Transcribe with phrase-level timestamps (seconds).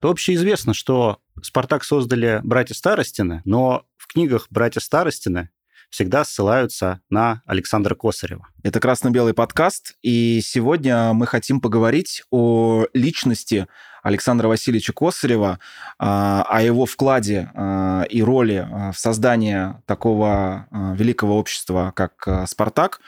[0.00, 5.50] то общеизвестно, что «Спартак» создали братья Старостины, но в книгах братья Старостины
[5.90, 8.48] всегда ссылаются на Александра Косарева.
[8.62, 13.66] Это «Красно-белый подкаст», и сегодня мы хотим поговорить о личности
[14.08, 15.58] Александра Васильевича Косарева,
[15.98, 20.66] а, о его вкладе а, и роли а, в создании такого
[20.96, 23.00] великого общества, как «Спартак».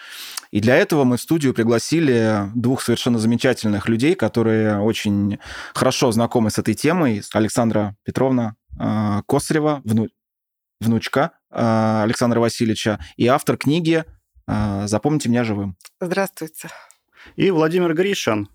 [0.50, 5.38] И для этого мы в студию пригласили двух совершенно замечательных людей, которые очень
[5.72, 7.22] хорошо знакомы с этой темой.
[7.32, 8.56] Александра Петровна
[9.26, 10.08] Косарева, вну...
[10.80, 14.04] внучка Александра Васильевича, и автор книги
[14.46, 15.76] «Запомните меня живым».
[16.00, 16.68] Здравствуйте.
[17.36, 18.48] И Владимир Гришин,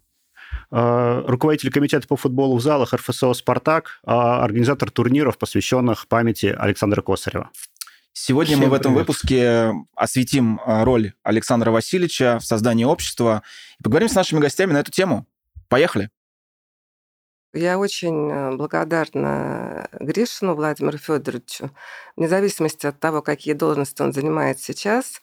[0.71, 7.49] руководитель комитета по футболу в залах РФСО «Спартак», а организатор турниров, посвященных памяти Александра Косарева.
[8.17, 9.07] Сегодня Всем мы в этом привет.
[9.07, 13.43] выпуске осветим э, роль Александра Васильевича в создании общества
[13.77, 15.27] и поговорим с нашими гостями на эту тему.
[15.67, 16.09] Поехали!
[17.53, 21.71] Я очень э, благодарна Гришину Владимиру Федоровичу,
[22.15, 25.21] вне зависимости от того, какие должности он занимает сейчас,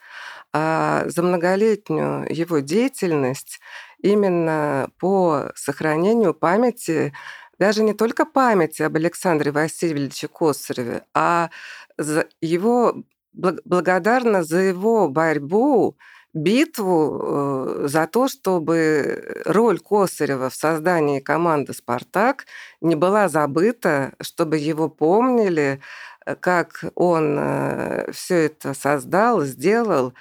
[0.53, 3.59] а за многолетнюю его деятельность
[4.03, 7.13] именно по сохранению памяти,
[7.59, 11.51] даже не только памяти об Александре Васильевиче Косареве, а
[11.97, 15.97] за его благодарна за его борьбу,
[16.35, 17.21] битву
[17.85, 22.47] э, за то, чтобы роль Косарева в создании команды «Спартак»
[22.81, 25.81] не была забыта, чтобы его помнили,
[26.41, 30.15] как он э, все это создал, сделал.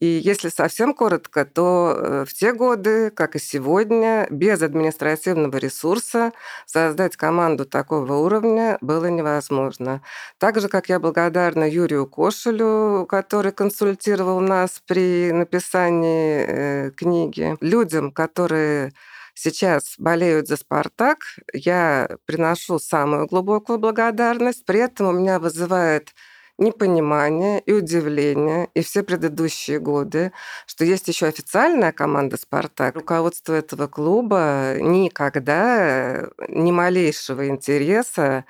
[0.00, 6.32] И если совсем коротко, то э, в те годы, как и сегодня, без административного ресурса
[6.66, 10.02] создать команду такого уровня было невозможно.
[10.38, 18.92] Так же, как я благодарна Юрию Кошелю, который консультировал нас при написании книги, людям, которые
[19.38, 21.18] сейчас болеют за «Спартак»,
[21.52, 24.64] я приношу самую глубокую благодарность.
[24.64, 26.12] При этом у меня вызывает
[26.58, 30.32] непонимание и удивление, и все предыдущие годы,
[30.66, 32.96] что есть еще официальная команда «Спартак».
[32.96, 38.44] Руководство этого клуба никогда ни малейшего интереса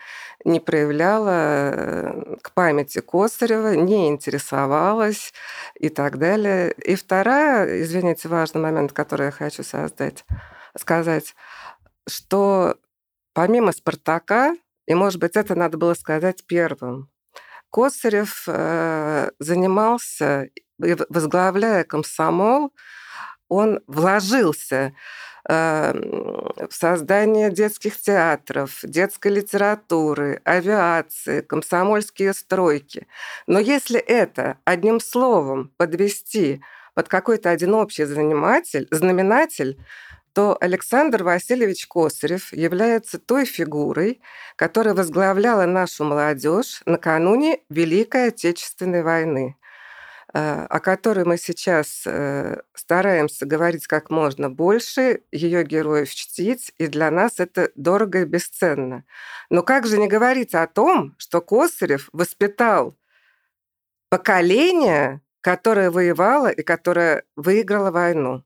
[0.44, 5.34] не проявляло э, к памяти Косарева, не интересовалось
[5.78, 6.72] и так далее.
[6.72, 10.24] И вторая, извините, важный момент, который я хочу создать–
[10.80, 11.34] сказать,
[12.08, 12.76] что
[13.32, 14.56] помимо «Спартака»,
[14.86, 17.10] и, может быть, это надо было сказать первым,
[17.70, 22.72] Косарев э, занимался, возглавляя комсомол,
[23.48, 24.94] он вложился
[25.48, 25.92] э,
[26.68, 33.06] в создание детских театров, детской литературы, авиации, комсомольские стройки.
[33.46, 36.62] Но если это одним словом подвести
[36.94, 39.78] под какой-то один общий заниматель, знаменатель,
[40.38, 44.20] то Александр Васильевич Косарев является той фигурой,
[44.54, 49.56] которая возглавляла нашу молодежь накануне Великой Отечественной войны
[50.32, 56.86] э, о которой мы сейчас э, стараемся говорить как можно больше, ее героев чтить, и
[56.86, 59.02] для нас это дорого и бесценно.
[59.50, 62.96] Но как же не говорить о том, что Косарев воспитал
[64.08, 68.44] поколение, которое воевало и которое выиграло войну?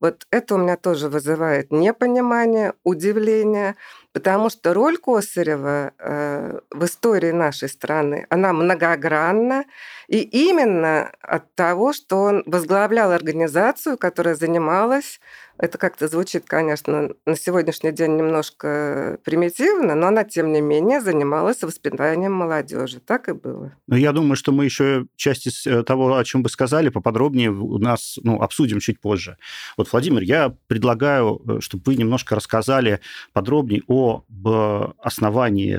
[0.00, 3.76] Вот это у меня тоже вызывает непонимание, удивление,
[4.12, 9.64] потому что роль Косарева э, в истории нашей страны, она многогранна,
[10.08, 15.20] и именно от того, что он возглавлял организацию, которая занималась
[15.60, 21.62] это как-то звучит, конечно, на сегодняшний день немножко примитивно, но она, тем не менее, занималась
[21.62, 22.98] воспитанием молодежи.
[22.98, 23.72] Так и было.
[23.86, 27.50] Но я думаю, что мы еще часть из э, того, о чем вы сказали, поподробнее
[27.50, 29.36] у нас ну, обсудим чуть позже.
[29.76, 33.00] Вот, Владимир, я предлагаю, э, чтобы вы немножко рассказали
[33.34, 35.78] подробнее об основании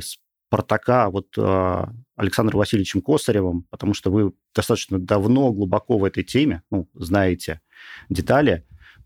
[0.51, 1.85] Спартака вот э,
[2.17, 7.61] Александром Васильевичем Косаревым, потому что вы достаточно давно, глубоко в этой теме, ну, знаете
[8.09, 8.65] детали.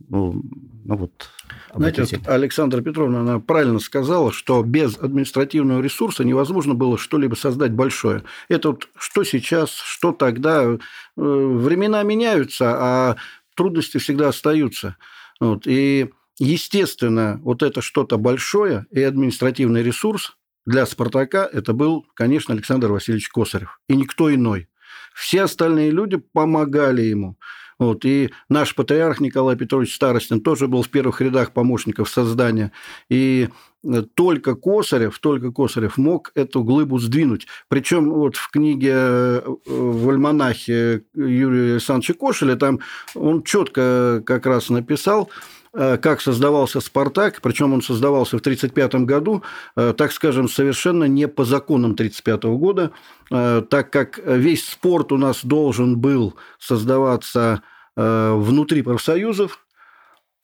[0.10, 0.42] Ну,
[0.84, 1.30] ну вот,
[1.74, 7.72] Знаете, вот Александра Петровна она правильно сказала, что без административного ресурса невозможно было что-либо создать
[7.72, 8.24] большое.
[8.50, 10.64] Это вот что сейчас, что тогда.
[10.64, 10.78] Э,
[11.16, 13.16] времена меняются, а
[13.56, 14.98] трудности всегда остаются.
[15.40, 15.66] Вот.
[15.66, 22.92] И, естественно, вот это что-то большое и административный ресурс для «Спартака» это был, конечно, Александр
[22.92, 23.80] Васильевич Косарев.
[23.88, 24.68] И никто иной.
[25.14, 27.38] Все остальные люди помогали ему.
[27.78, 32.72] Вот, и наш патриарх Николай Петрович Старостин тоже был в первых рядах помощников создания.
[33.10, 33.50] И
[33.84, 37.48] э, только Косарев, только Косарев мог эту глыбу сдвинуть.
[37.68, 42.80] Причем вот в книге э, в альманахе Юрия Александровича Кошеля там
[43.14, 45.30] он четко как раз написал,
[45.76, 49.44] как создавался «Спартак», причем он создавался в 1935 году,
[49.76, 52.92] э, так скажем, совершенно не по законам 1935 года,
[53.30, 57.62] так как весь спорт у нас должен был создаваться
[57.96, 59.66] внутри профсоюзов,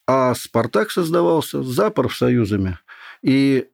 [0.08, 2.80] а «Спартак» создавался за профсоюзами.
[3.22, 3.68] И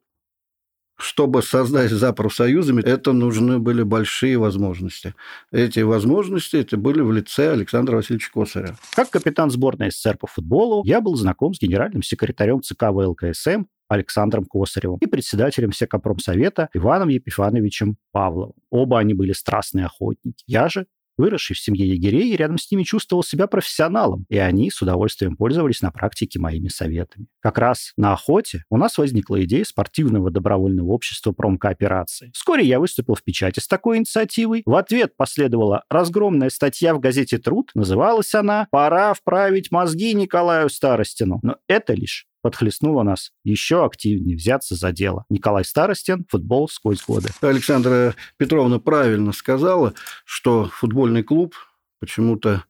[0.97, 5.13] чтобы создать за профсоюзами, это нужны были большие возможности.
[5.51, 8.75] Эти возможности это были в лице Александра Васильевича Косаря.
[8.95, 14.45] Как капитан сборной СССР по футболу, я был знаком с генеральным секретарем ЦК ВЛКСМ Александром
[14.45, 18.55] Косаревым и председателем Секопромсовета Иваном Епифановичем Павловым.
[18.69, 20.43] Оба они были страстные охотники.
[20.45, 24.81] Я же Выросший в семье егерей, рядом с ними чувствовал себя профессионалом, и они с
[24.81, 27.27] удовольствием пользовались на практике моими советами.
[27.41, 32.31] Как раз на охоте у нас возникла идея спортивного добровольного общества промкооперации.
[32.33, 34.63] Вскоре я выступил в печати с такой инициативой.
[34.65, 37.71] В ответ последовала разгромная статья в газете «Труд».
[37.73, 41.39] Называлась она «Пора вправить мозги Николаю Старостину».
[41.41, 45.25] Но это лишь подхлестнуло нас еще активнее взяться за дело.
[45.29, 47.29] Николай Старостин, футбол сквозь годы.
[47.41, 49.93] Александра Петровна правильно сказала,
[50.25, 51.55] что футбольный клуб
[51.99, 52.63] почему-то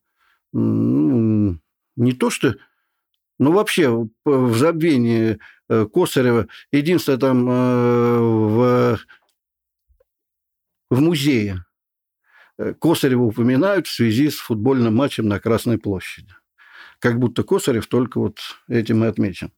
[0.54, 1.60] ну,
[1.96, 2.56] не то что
[3.40, 3.90] ну, вообще,
[4.26, 5.38] в забвении
[5.70, 9.00] э, Косарева, единственное, там э, в,
[10.90, 11.66] в музее
[12.58, 16.34] э, Косарева упоминают в связи с футбольным матчем на Красной площади.
[17.00, 19.52] Как будто Косарев только вот этим и отмечен.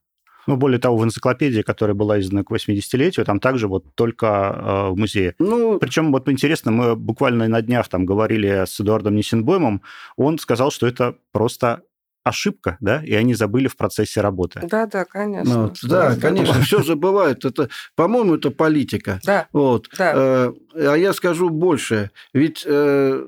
[0.47, 4.89] Ну, более того, в энциклопедии, которая была издана к 80-летию, там также вот только э,
[4.89, 5.35] в музее.
[5.37, 5.77] Ну...
[5.77, 9.83] Причем вот интересно, мы буквально на днях там говорили с Эдуардом Нисенбоймом,
[10.15, 11.83] он сказал, что это просто
[12.29, 14.61] ошибка, да, и они забыли в процессе работы.
[14.63, 15.67] Да, да, конечно.
[15.67, 17.45] Ну, да, да, конечно, все забывают.
[17.45, 19.19] Это, по-моему, это политика.
[19.25, 19.47] Да.
[19.51, 19.89] Вот.
[19.97, 20.13] Да.
[20.15, 22.11] Э, а я скажу больше.
[22.33, 23.25] Ведь э,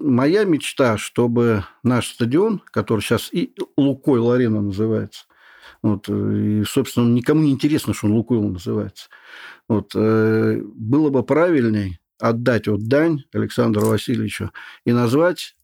[0.00, 5.24] моя мечта, чтобы наш стадион, который сейчас и Лукойл Арена называется,
[5.82, 9.08] вот, э, и, собственно, никому не интересно, что он Лукойл называется.
[9.68, 14.52] Вот, э, было бы правильней отдать вот дань Александру Васильевичу
[14.84, 15.56] и назвать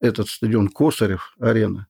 [0.00, 1.86] этот стадион Косарев арена.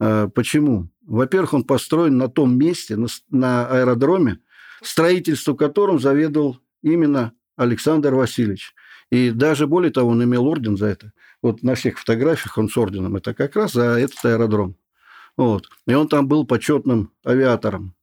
[0.00, 0.88] Э, почему?
[1.02, 2.96] Во-первых, он построен на том месте,
[3.30, 4.38] на, аэродроме,
[4.82, 8.74] строительством которым заведовал именно Александр Васильевич.
[9.10, 11.12] И даже более того, он имел орден за это.
[11.42, 13.16] Вот на всех фотографиях он с орденом.
[13.16, 14.76] Это как раз за этот аэродром.
[15.36, 15.68] Вот.
[15.86, 17.94] И он там был почетным авиатором.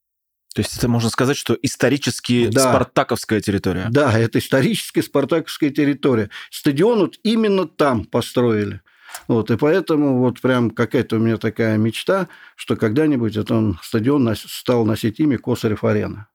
[0.54, 2.72] То есть это можно сказать, что исторически да.
[2.72, 3.88] спартаковская территория.
[3.92, 6.32] Да, это исторически спартаковская территория.
[6.50, 8.82] Стадион вот именно там построили.
[9.28, 14.86] Вот, и поэтому вот прям какая-то у меня такая мечта, что когда-нибудь этот стадион стал
[14.86, 16.28] носить имя Косарев-Арена.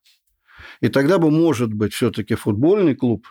[0.81, 3.27] И тогда бы, может быть, все-таки футбольный клуб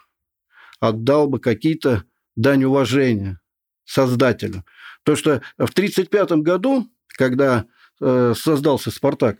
[0.79, 2.05] отдал бы какие-то
[2.35, 3.39] дань уважения
[3.83, 4.63] создателю.
[5.03, 6.87] То, что в 1935 году
[7.17, 7.65] когда
[7.99, 9.37] э, создался «Спартак».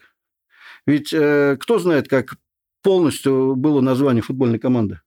[0.86, 2.36] Ведь э, кто знает, как
[2.82, 5.02] полностью было название футбольной команды?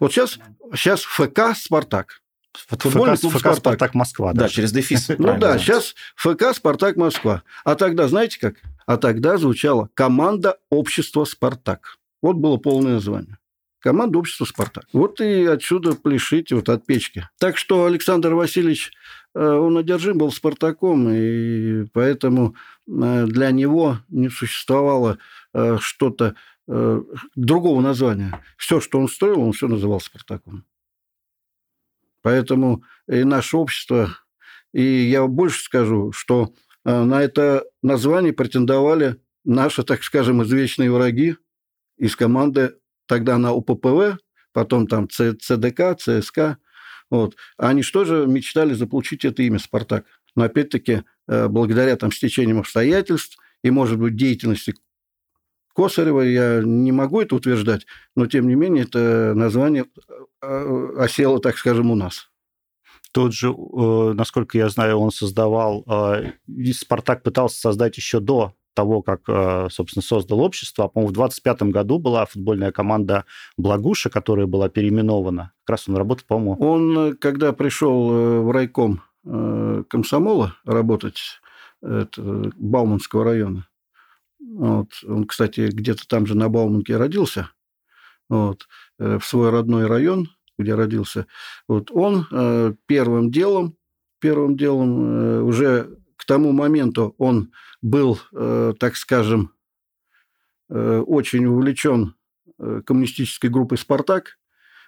[0.00, 0.38] Вот сейчас,
[0.74, 2.22] сейчас ФК «Спартак».
[2.52, 3.56] Футбольный ФК, клуб ФК «Спартак».
[3.58, 4.32] «Спартак Москва».
[4.32, 5.08] Да, да через дефис.
[5.18, 7.42] Ну да, сейчас ФК «Спартак Москва».
[7.64, 8.56] А тогда, знаете как?
[8.86, 11.98] А тогда звучала «Команда общества «Спартак».
[12.22, 13.38] Вот было полное название.
[13.80, 14.84] Команда общества «Спартак».
[14.92, 17.28] Вот и отсюда пляшите вот от печки.
[17.38, 18.92] Так что Александр Васильевич
[19.38, 22.54] Э, он одержим был Спартаком, и поэтому
[22.88, 25.18] э, для него не существовало
[25.54, 26.34] э, что-то
[27.34, 28.42] другого названия.
[28.58, 30.66] Все, что он строил, он все называл Спартаком.
[32.22, 34.10] Поэтому и наше общество,
[34.72, 36.52] и я больше скажу, что
[36.84, 41.36] на это название претендовали наши, так скажем, извечные враги
[41.96, 42.74] из команды
[43.06, 44.18] тогда на УППВ,
[44.52, 46.58] потом там ЦДК, ЦСК,
[47.10, 47.36] вот.
[47.56, 50.04] Они что же мечтали заполучить это имя «Спартак».
[50.34, 54.74] Но опять-таки, э, благодаря там стечениям обстоятельств и, может быть, деятельности
[55.78, 59.86] Косарева, я не могу это утверждать, но, тем не менее, это название
[60.42, 62.28] э, осело, так скажем, у нас.
[63.12, 65.84] Тот же, э, насколько я знаю, он создавал...
[66.72, 70.84] «Спартак» пытался создать еще до того, как, э, собственно, создал общество.
[70.84, 73.24] А, по-моему, в 25 году была футбольная команда
[73.56, 75.52] «Благуша», которая была переименована.
[75.64, 76.56] Как раз он работал, по-моему...
[76.60, 81.18] Он, э, когда пришел э, в райком комсомола работать,
[81.82, 83.66] это, Бауманского района,
[84.40, 87.50] вот, он, кстати, где-то там же на Бауманке родился,
[88.28, 88.66] вот,
[88.98, 90.28] в свой родной район,
[90.58, 91.26] где родился,
[91.66, 93.76] вот, он первым делом,
[94.20, 99.52] первым делом уже к тому моменту он был, э, так скажем,
[100.68, 102.14] э, очень увлечен
[102.58, 104.38] э, коммунистической группой «Спартак»,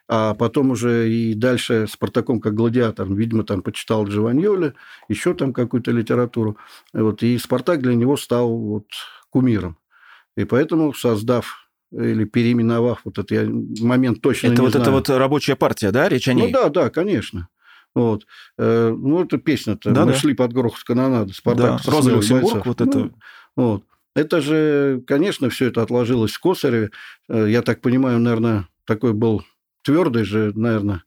[0.09, 3.07] а потом уже и дальше «Спартаком» как гладиатор.
[3.15, 4.75] Видимо, там почитал Джованьоли,
[5.09, 6.59] еще там какую-то литературу.
[6.93, 8.89] Вот, и «Спартак» для него стал вот
[9.31, 9.79] кумиром.
[10.37, 13.49] И поэтому, создав или переименовав вот этот я
[13.85, 14.83] момент точно это не вот знаю.
[14.83, 16.47] Это вот рабочая партия, да, речь о ней?
[16.47, 17.49] Ну да, да, конечно.
[17.95, 18.27] Вот.
[18.59, 19.91] Э, ну, это песня-то.
[19.91, 20.19] Да, Мы да.
[20.19, 21.33] шли под грохот канонады.
[21.33, 22.99] Спартак да, Роза Люксембург, вот это...
[22.99, 23.13] Ну,
[23.57, 23.85] вот.
[24.15, 26.91] Это же, конечно, все это отложилось в Косареве.
[27.29, 29.45] Э, я так понимаю, наверное, такой был
[29.83, 31.03] твердый же, наверное,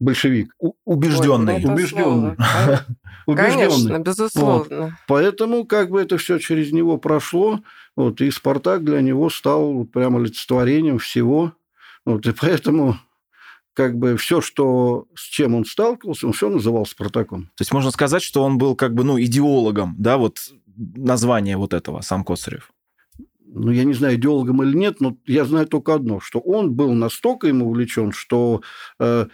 [0.00, 0.54] большевик.
[0.58, 1.56] У- убежденный.
[1.56, 2.36] Ой, убежденный.
[3.26, 4.76] Конечно, безусловно.
[4.78, 4.92] Вот.
[5.06, 7.60] Поэтому как бы это все через него прошло.
[7.96, 11.52] Вот, и Спартак для него стал вот прямо олицетворением всего.
[12.04, 12.96] Вот, и поэтому
[13.74, 17.44] как бы все, что, с чем он сталкивался, он все называл Спартаком.
[17.56, 20.38] То есть можно сказать, что он был как бы, ну, идеологом, да, вот
[20.76, 22.72] название вот этого, сам Косарев?
[23.52, 26.92] Ну, я не знаю, идеологом или нет, но я знаю только одно, что он был
[26.94, 28.62] настолько ему увлечен, что
[28.98, 29.26] э,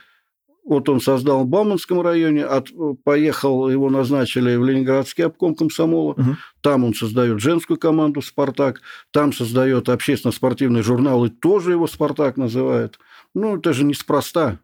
[0.66, 2.68] вот он создал в Бауманском районе, от,
[3.04, 6.12] поехал, его назначили в Ленинградский обком комсомола.
[6.12, 6.36] Угу.
[6.60, 8.82] Там он создает женскую команду «Спартак»,
[9.12, 12.98] там создает общественно-спортивный журнал, и тоже его «Спартак» называют.
[13.32, 14.58] Ну, это же неспроста.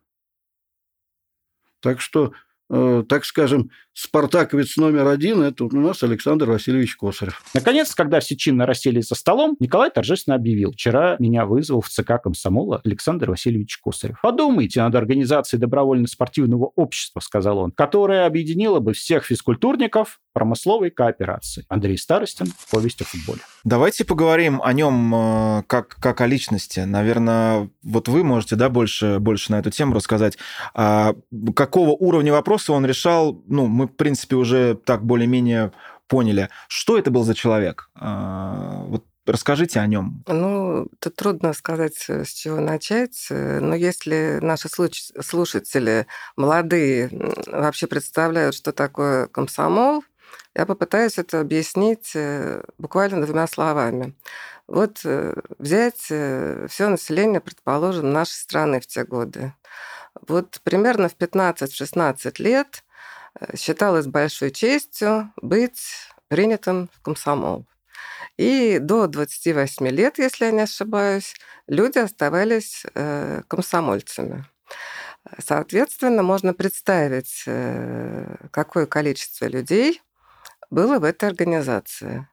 [1.80, 7.42] Так что Э, так скажем, спартаковец номер один– это у нас Александр Васильевич Косарев.
[7.52, 10.72] Наконец, когда все чинно расселись за столом, Николай торжественно объявил.
[10.72, 14.18] Вчера меня вызвал в ЦК комсомола Александр Васильевич Косарев.
[14.22, 21.64] Подумайте над организацией добровольно-спортивного общества, сказал он, которое объединило бы всех физкультурников промысловой кооперации.
[21.68, 23.40] Андрей Старостин, повесть о футболе.
[23.64, 26.80] Давайте поговорим о нем э, как, как о личности.
[26.80, 30.38] Наверное, вот вы можете да, больше, больше на эту тему рассказать.
[30.74, 31.14] А
[31.54, 33.42] какого уровня вопроса он решал?
[33.46, 35.72] Ну, мы, в принципе, уже так более-менее
[36.08, 36.48] поняли.
[36.68, 37.90] Что это был за человек?
[37.94, 40.24] А, вот Расскажите о нем.
[40.26, 43.28] Ну, это трудно сказать, с чего начать.
[43.30, 47.08] Но если наши слушатели молодые
[47.46, 50.02] вообще представляют, что такое комсомол,
[50.54, 54.14] я попытаюсь это объяснить э, буквально двумя словами.
[54.66, 59.54] Вот э, взять э, все население, предположим, нашей страны в те годы.
[60.28, 62.84] Вот примерно в 15-16 лет
[63.56, 65.80] считалось большой честью быть
[66.28, 67.66] принятым в комсомол.
[68.36, 71.34] И до 28 лет, если я не ошибаюсь,
[71.66, 72.84] люди оставались
[73.48, 74.44] комсомольцами.
[75.38, 77.44] Соответственно, можно представить,
[78.50, 80.02] какое количество людей
[80.72, 82.26] было в этой организации.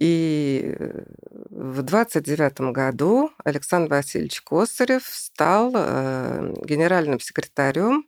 [0.00, 1.04] И э,
[1.50, 8.06] в 29 году Александр Васильевич Косарев стал э, генеральным секретарем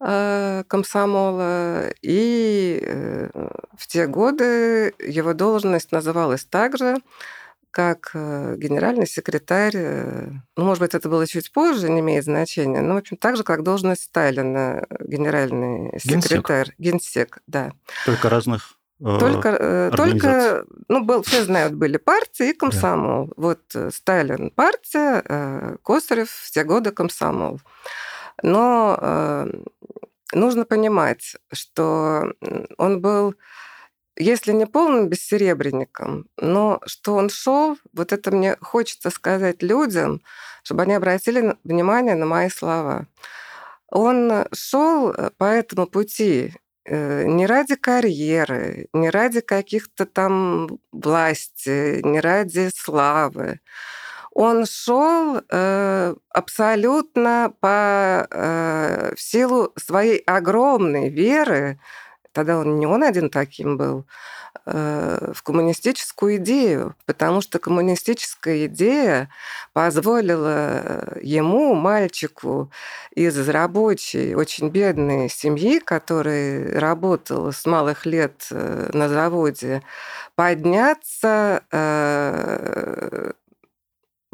[0.00, 3.28] э, комсомола, и
[3.76, 6.96] в те годы его должность называлась также
[7.72, 12.98] как генеральный секретарь, ну, может быть, это было чуть позже, не имеет значения, но, в
[12.98, 17.72] общем, так же, как должность Сталина, генеральный секретарь, генсек, генсек да.
[18.06, 23.26] Только разных только, э, только, ну, был, все знают, были партии и комсомол.
[23.26, 23.32] Да.
[23.36, 27.60] Вот э, Сталин партия, Косарев все годы комсомол.
[28.42, 29.52] Но э,
[30.32, 32.32] нужно понимать, что
[32.78, 33.34] он был,
[34.16, 40.22] если не полным бессеребренником, но что он шел, вот это мне хочется сказать людям,
[40.62, 43.06] чтобы они обратили внимание на мои слова.
[43.88, 52.20] Он шел по этому пути Э, не ради карьеры, не ради каких-то там власти, не
[52.20, 53.60] ради славы.
[54.38, 61.80] Он шел э, абсолютно по э, в силу своей огромной веры.
[62.36, 64.04] Тогда он не он один таким был,
[64.64, 69.28] Э, в коммунистическую идею, потому что коммунистическая идея
[69.72, 72.70] позволила ему, мальчику
[73.14, 79.82] из рабочей, очень бедной семьи, который работал с малых лет э, на заводе,
[80.34, 83.32] подняться э,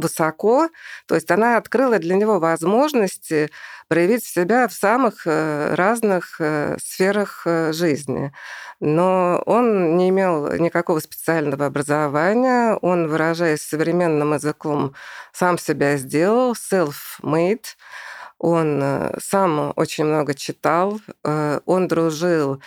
[0.03, 0.69] высоко,
[1.07, 3.51] то есть она открыла для него возможности
[3.89, 8.33] проявить себя в самых э, разных э, сферах э, жизни.
[8.81, 14.95] Но он не имел никакого специального образования, он, выражаясь современным языком,
[15.33, 17.65] сам себя сделал, self-made,
[18.39, 22.61] он сам очень много читал, он дружил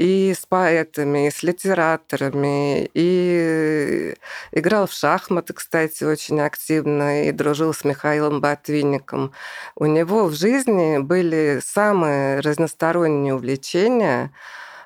[0.00, 4.14] и с поэтами, и с литераторами, и
[4.50, 9.32] играл в шахматы, кстати, очень активно, и дружил с Михаилом Ботвинником.
[9.76, 14.32] У него в жизни были самые разносторонние увлечения,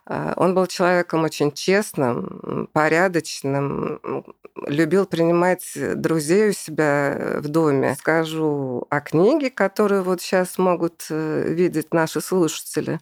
[0.07, 4.25] он был человеком очень честным, порядочным,
[4.67, 7.95] любил принимать друзей у себя в доме.
[7.99, 13.01] Скажу о книге, которую вот сейчас могут э, видеть наши слушатели,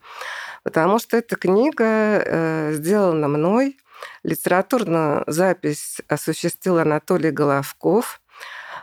[0.63, 3.79] потому что эта книга э, сделана мной.
[4.25, 8.22] Литературную запись осуществил Анатолий Головков– Э,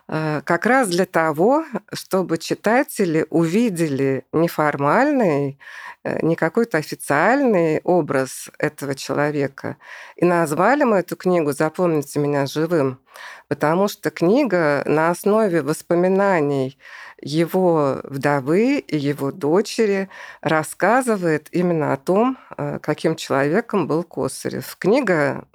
[0.09, 5.59] как раз для того, чтобы читатели увидели неформальный,
[6.03, 9.77] э, не какой-то официальный образ этого человека.
[10.15, 12.99] И назвали мы эту книгу «Запомните меня живым»,
[13.47, 16.79] потому что книга на основе воспоминаний
[17.21, 20.09] его вдовы и его дочери
[20.41, 24.75] рассказывает именно о том, э, каким человеком был Косарев.
[24.79, 25.47] Книга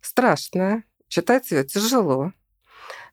[0.00, 2.32] страшная, читать ее тяжело.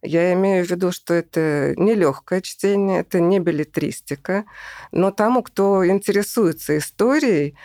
[0.03, 4.43] Я имею в виду, что это не легкое чтение, это не билетристика,
[4.91, 7.55] но тому, кто интересуется историей,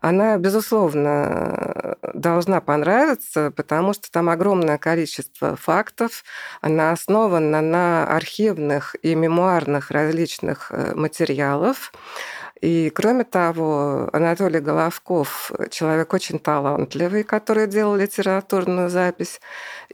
[0.00, 6.24] она, безусловно, должна понравиться, потому что там огромное количество фактов.
[6.60, 11.92] Она основана на архивных и мемуарных различных э, материалов.
[12.60, 19.40] И кроме того, Анатолий Головков человек очень талантливый, который делал литературную запись.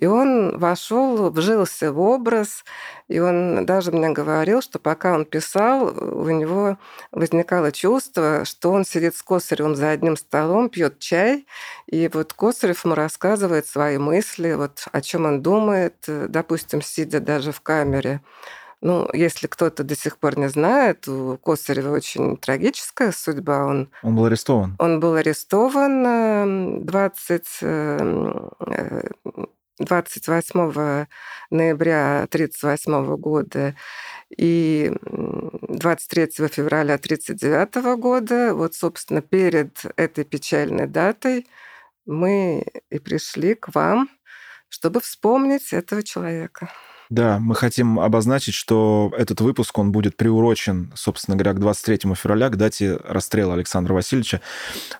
[0.00, 2.64] И он вошел, вжился в образ,
[3.08, 6.78] и он даже мне говорил, что пока он писал, у него
[7.12, 11.46] возникало чувство, что он сидит с Косаревым за одним столом, пьет чай,
[11.86, 17.52] и вот Косарев ему рассказывает свои мысли, вот о чем он думает, допустим, сидя даже
[17.52, 18.22] в камере.
[18.84, 23.64] Ну, если кто-то до сих пор не знает, у Косарева очень трагическая судьба.
[23.64, 24.76] Он, он был арестован.
[24.78, 27.44] Он был арестован 20,
[29.78, 31.06] 28
[31.50, 33.74] ноября 1938 года
[34.36, 41.46] и 23 февраля 1939 года, вот, собственно, перед этой печальной датой
[42.04, 44.10] мы и пришли к вам,
[44.68, 46.70] чтобы вспомнить этого человека.
[47.10, 52.48] Да, мы хотим обозначить, что этот выпуск, он будет приурочен, собственно говоря, к 23 февраля,
[52.48, 54.40] к дате расстрела Александра Васильевича.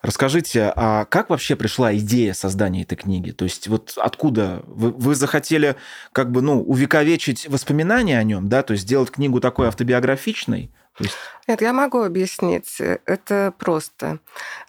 [0.02, 3.30] Расскажите, а как вообще пришла идея создания этой книги?
[3.30, 4.62] То есть вот откуда?
[4.66, 5.76] Вы, вы захотели
[6.12, 10.70] как бы, ну, увековечить воспоминания о нем, да, то есть сделать книгу такой автобиографичной?
[10.99, 11.16] есть...
[11.49, 12.80] Нет, я могу объяснить.
[12.80, 14.21] Это просто.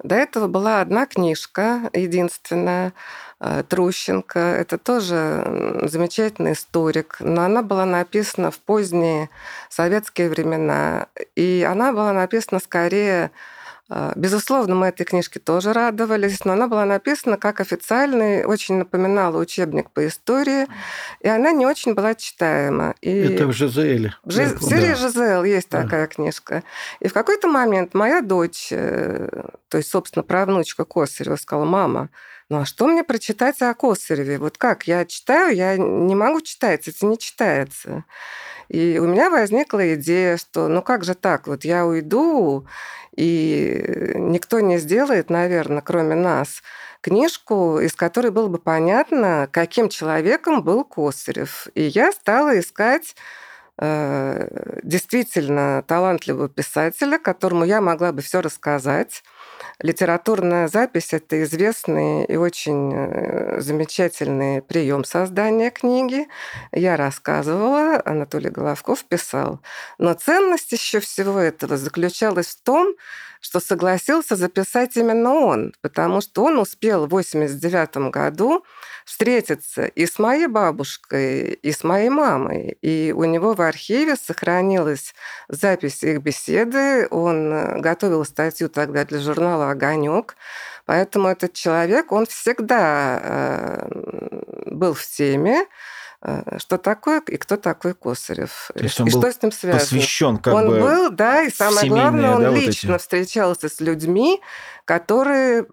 [0.03, 2.93] До этого была одна книжка, единственная,
[3.39, 4.39] Трущенко.
[4.39, 9.29] Это тоже замечательный историк, но она была написана в поздние
[9.69, 11.07] советские времена.
[11.35, 13.31] И она была написана скорее
[13.87, 19.37] а, безусловно, мы этой книжке тоже радовались, но она была написана как официальный, очень напоминала
[19.37, 20.65] учебник по истории,
[21.19, 22.95] и она не очень была читаема.
[23.01, 24.09] И Это в ЖЗЛ.
[24.23, 24.45] В, Жи...
[24.55, 24.95] в серии да.
[24.95, 25.83] ЖЗЛ есть да.
[25.83, 26.63] такая книжка.
[26.99, 29.27] И в какой-то момент моя дочь, э,
[29.69, 32.09] то есть, собственно, правнучка Косарева, сказала, мама,
[32.49, 34.37] ну а что мне прочитать о Косареве?
[34.37, 34.87] Вот как?
[34.87, 38.05] Я читаю, я не могу читать, это не читается.
[38.69, 42.67] И у меня возникла идея, что ну как же так, вот я уйду,
[43.15, 46.61] и никто не сделает, наверное, кроме нас,
[47.01, 51.67] книжку, из которой было бы понятно, каким человеком был Косарев.
[51.75, 53.15] И я стала искать
[53.77, 59.23] действительно талантливого писателя, которому я могла бы все рассказать.
[59.79, 66.27] Литературная запись– это известный и очень э, замечательный прием создания книги.
[66.71, 69.59] Я рассказывала, Анатолий Головков писал.
[69.97, 72.95] Но ценность еще всего этого заключалась в том,
[73.41, 78.63] что согласился записать именно он, потому что он успел в 89 году
[79.05, 82.77] встретиться и с моей бабушкой, и с моей мамой.
[82.81, 85.13] И у него в архиве сохранилась
[85.47, 87.07] запись их беседы.
[87.11, 90.35] Он э, готовил статью тогда для журнала «Огонек».
[90.85, 93.87] Поэтому этот человек, он всегда э,
[94.65, 95.65] был в теме,
[96.57, 98.71] что такое и кто такой Косарев.
[98.73, 99.79] То есть он и был что с ним связано.
[99.79, 103.79] Посвящен как он бы был, да, и самое главное, он да, лично вот встречался с
[103.79, 104.41] людьми,
[104.85, 105.65] которые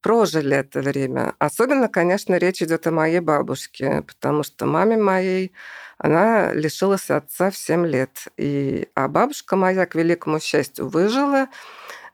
[0.00, 1.34] прожили это время.
[1.38, 5.52] Особенно, конечно, речь идет о моей бабушке, потому что маме моей
[5.98, 8.28] она лишилась отца в 7 лет.
[8.38, 11.48] И, а бабушка моя, к великому счастью, выжила,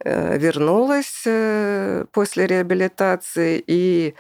[0.00, 4.16] э, вернулась э, после реабилитации и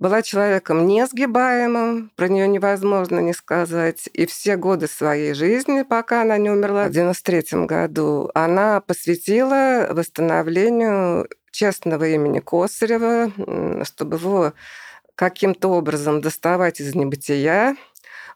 [0.00, 4.08] была человеком несгибаемым, про нее невозможно не сказать.
[4.14, 11.28] И все годы своей жизни, пока она не умерла в 93 году, она посвятила восстановлению
[11.52, 13.30] честного имени Косарева,
[13.84, 14.52] чтобы его
[15.14, 17.76] каким-то образом доставать из небытия,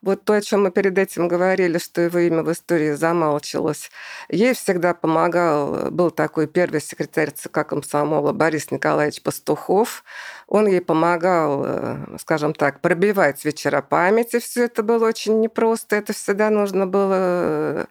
[0.05, 3.91] Вот то, о чем мы перед этим говорили, что его имя в истории замалчивалось.
[4.29, 10.05] Ей всегда помогал, был такой первый секретарь ЦК комсомола Борис Николаевич Пастухов.
[10.47, 14.41] Он ей помогал, э, скажем так, пробивать вечера памяти.
[14.41, 15.97] Все это было очень непросто.
[15.97, 17.87] Это всегда нужно было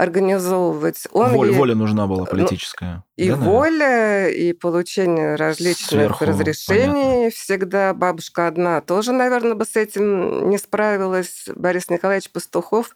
[0.00, 1.06] организовывать.
[1.12, 1.56] Он Воль, ей...
[1.56, 3.04] Воля нужна была ну, политическая.
[3.16, 7.30] И да, воля, и получение различных Сверху, разрешений понятно.
[7.30, 7.92] всегда.
[7.92, 11.44] Бабушка одна тоже, наверное, бы с этим не справилась.
[11.54, 12.94] Борис Николаевич Пастухов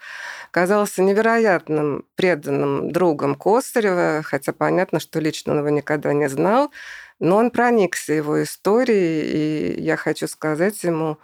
[0.51, 6.71] казался невероятным преданным другом Косарева, хотя понятно, что лично он его никогда не знал.
[7.21, 11.19] Но он проникся его историей, и я хочу сказать ему,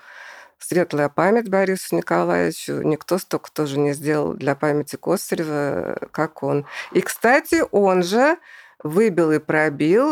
[0.61, 2.83] Светлая память Борису Николаевичу.
[2.83, 6.67] Никто столько тоже не сделал для памяти Косарева, как он.
[6.93, 8.39] И, кстати, он же
[8.83, 10.09] выбил и пробил,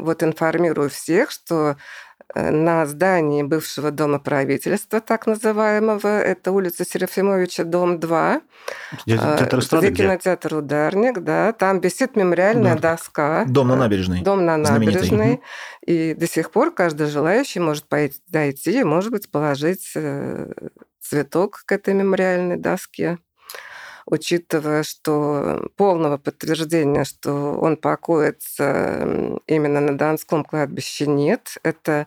[0.00, 1.76] вот информирую всех, что Э,
[2.34, 6.20] на здании бывшего дома правительства, так называемого.
[6.20, 8.40] Это улица Серафимовича, дом 2.
[9.06, 11.52] Театр где кинотеатр «Ударник», да.
[11.52, 12.96] Там висит мемориальная Удар.
[12.96, 13.44] доска.
[13.46, 14.22] Дом на набережной.
[14.22, 15.40] Дом на набережной.
[15.86, 20.52] И до сих пор каждый желающий может пойти, дойти и, может быть, положить э,
[21.00, 23.18] цветок к этой мемориальной доске
[24.06, 31.56] учитывая, что полного подтверждения, что он покоится именно на Донском кладбище, нет.
[31.62, 32.06] Это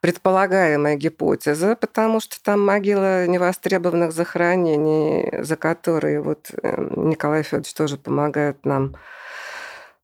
[0.00, 7.96] предполагаемая гипотеза, потому что там могила невостребованных захоронений, за которые вот эм, Николай Федорович тоже
[7.98, 8.96] помогает нам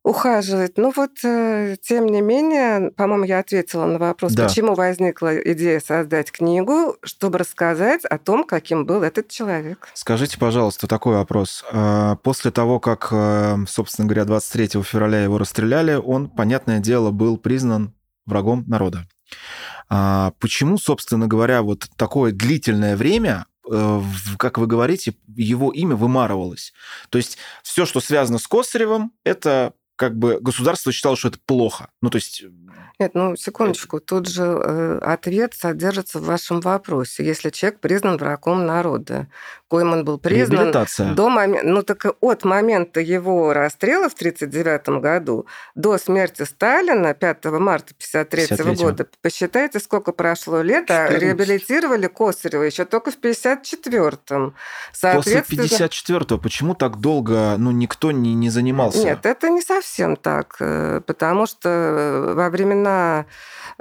[0.07, 0.79] ухаживать.
[0.79, 4.45] Ну вот, э, тем не менее, по-моему, я ответила на вопрос, да.
[4.47, 9.89] почему возникла идея создать книгу, чтобы рассказать о том, каким был этот человек.
[9.95, 11.65] Скажите, пожалуйста, такой вопрос.
[11.73, 17.37] А, после того, как, э, собственно говоря, 23 февраля его расстреляли, он, понятное дело, был
[17.37, 17.93] признан
[18.27, 19.09] врагом народа.
[19.89, 24.03] А, почему, собственно говоря, вот такое длительное время э,
[24.39, 26.73] как вы говорите, его имя вымарывалось.
[27.11, 31.89] То есть все, что связано с Косаревым, это как бы государство считало, что это плохо.
[32.03, 32.45] Ну, то есть...
[32.99, 34.01] Нет, ну, секундочку.
[34.01, 37.25] Тут же э, ответ содержится в вашем вопросе.
[37.25, 39.29] Если человек признан врагом народа,
[39.69, 40.73] коим он был признан
[41.15, 41.67] до момента...
[41.67, 48.75] Ну, так от момента его расстрела в 1939 году до смерти Сталина 5 марта 1953
[48.75, 54.55] года, посчитайте, сколько прошло лет, а реабилитировали Косарева еще только в 1954-м.
[54.93, 59.03] После 54-го почему так долго ну, никто не, не занимался?
[59.03, 63.27] Нет, это не совсем совсем так, э, потому что э, во времена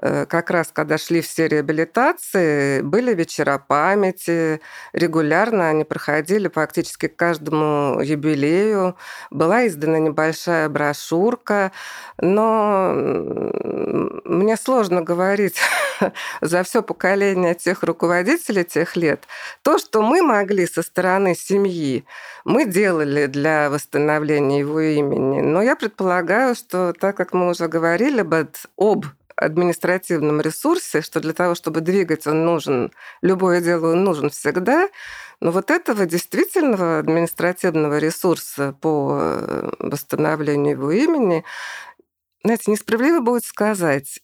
[0.02, 4.60] Э, как раз когда шли все реабилитации, были вечера памяти,
[4.94, 8.98] регулярно они проходили практически к каждому юбилею.
[9.32, 11.72] Была издана небольшая брошюрка,
[12.20, 15.60] но мне сложно говорить
[16.42, 19.28] за все поколение тех руководителей тех лет.
[19.62, 22.06] То, что мы могли со стороны семьи,
[22.44, 25.42] мы делали для восстановления его имени.
[25.42, 28.26] Но я предполагаю, что так как мы уже говорили
[28.78, 29.06] об
[29.36, 34.88] административном ресурсе, что для того, чтобы двигать, он нужен, любое дело он нужен всегда,
[35.42, 41.44] но вот этого действительного административного ресурса по э, восстановлению его имени,
[42.44, 44.20] знаете, несправедливо будет сказать,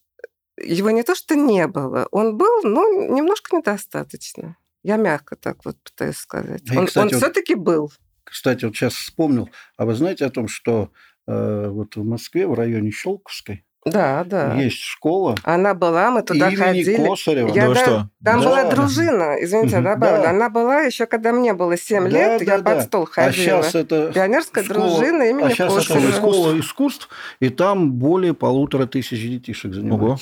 [0.64, 4.58] его не то что не было, он был, но немножко недостаточно.
[4.84, 6.64] Я мягко так вот пытаюсь сказать.
[6.72, 7.92] И, он он вот, все-таки был.
[8.24, 10.92] Кстати, вот сейчас вспомнил, а вы знаете о том, что
[11.28, 14.54] э, вот в Москве, в районе Щелковской, да, да.
[14.56, 15.36] Есть школа.
[15.44, 17.08] Она была, мы туда имени ходили.
[17.08, 17.48] Косарева.
[17.50, 18.10] Я, да, что?
[18.24, 18.48] Там да.
[18.48, 20.22] была дружина, извините, угу, добавлю.
[20.22, 20.30] Да.
[20.30, 22.76] Она была еще, когда мне было 7 да, лет, да, я да.
[22.76, 23.30] под стол ходила.
[23.30, 26.08] А сейчас это Пионерская школа, дружина имени а сейчас Косарева.
[26.08, 30.04] это школа искусств, и там более полутора тысяч детишек занимаются.
[30.06, 30.20] Ого.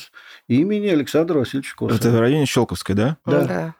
[0.47, 1.99] Имени Александра Васильевича Косарева.
[1.99, 3.17] Это в районе Щелковской, да?
[3.25, 3.41] Да.
[3.41, 3.75] да.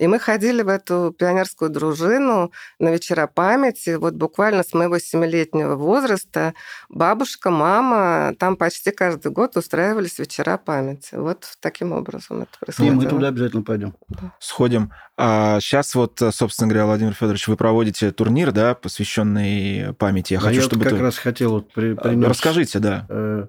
[0.00, 3.96] И мы ходили в эту пионерскую дружину на вечера памяти.
[3.96, 6.54] Вот буквально с моего семилетнего возраста
[6.88, 11.16] бабушка, мама там почти каждый год устраивались вечера памяти.
[11.16, 12.94] Вот таким образом это происходило.
[12.94, 13.94] И мы туда обязательно пойдем.
[14.08, 14.32] Да.
[14.38, 14.90] Сходим.
[15.18, 20.32] А сейчас вот, собственно говоря, Владимир Федорович, вы проводите турнир, да, посвященный памяти.
[20.32, 21.02] Я а хочу, я чтобы как это...
[21.02, 22.26] раз хотел вот при, принес...
[22.26, 23.04] Расскажите, да.
[23.10, 23.46] Э,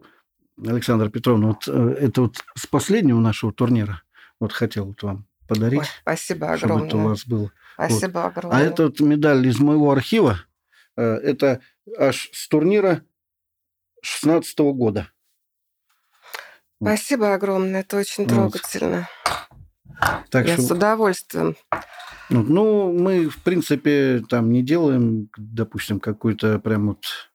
[0.68, 4.02] Александр Петровна, вот э, это вот с последнего нашего турнира
[4.42, 5.82] вот хотел вот вам подарить.
[5.82, 6.58] Ой, спасибо огромное.
[6.58, 7.52] Чтобы это у вас было.
[7.74, 8.26] Спасибо вот.
[8.26, 8.58] огромное.
[8.58, 10.40] А это вот медаль из моего архива.
[10.96, 11.60] Э, это
[11.98, 13.02] аж с турнира
[14.02, 15.10] 16 -го года.
[16.82, 19.08] Спасибо огромное, это очень трогательно.
[20.30, 20.62] Так Я что...
[20.64, 21.56] с удовольствием.
[22.30, 27.31] Ну, мы, в принципе, там не делаем, допустим, какой-то прям вот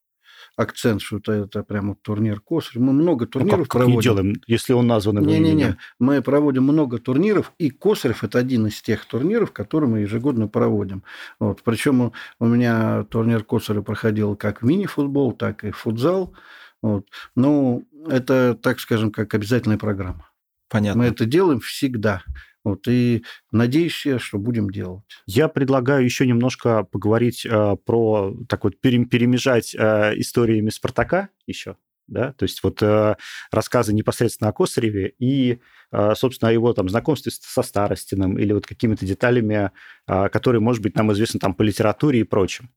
[0.56, 2.82] акцент, что это, это прямо турнир Косарев.
[2.82, 3.94] Мы много турниров ну, как, проводим.
[3.94, 8.38] Как не делаем, если он назван его Не-не-не, мы проводим много турниров, и Косарев– это
[8.38, 11.02] один из тех турниров, которые мы ежегодно проводим.
[11.38, 11.62] Вот.
[11.62, 16.34] Причем у меня турнир Косарева проходил как мини-футбол, так и футзал.
[16.82, 17.06] Вот.
[17.34, 20.30] Ну, это, так скажем, как обязательная программа.
[20.68, 21.02] Понятно.
[21.02, 22.22] Мы это делаем всегда.
[22.66, 25.04] Вот, и надеюсь я, что будем делать.
[25.24, 31.76] Я предлагаю еще немножко поговорить э, про, так вот, перемежать э, историями Спартака еще,
[32.08, 33.14] да, то есть вот э,
[33.52, 35.60] рассказы непосредственно о Косареве и,
[35.92, 39.70] э, собственно, о его там знакомстве со Старостиным или вот какими-то деталями,
[40.08, 42.70] э, которые, может быть, нам известны там по литературе и прочим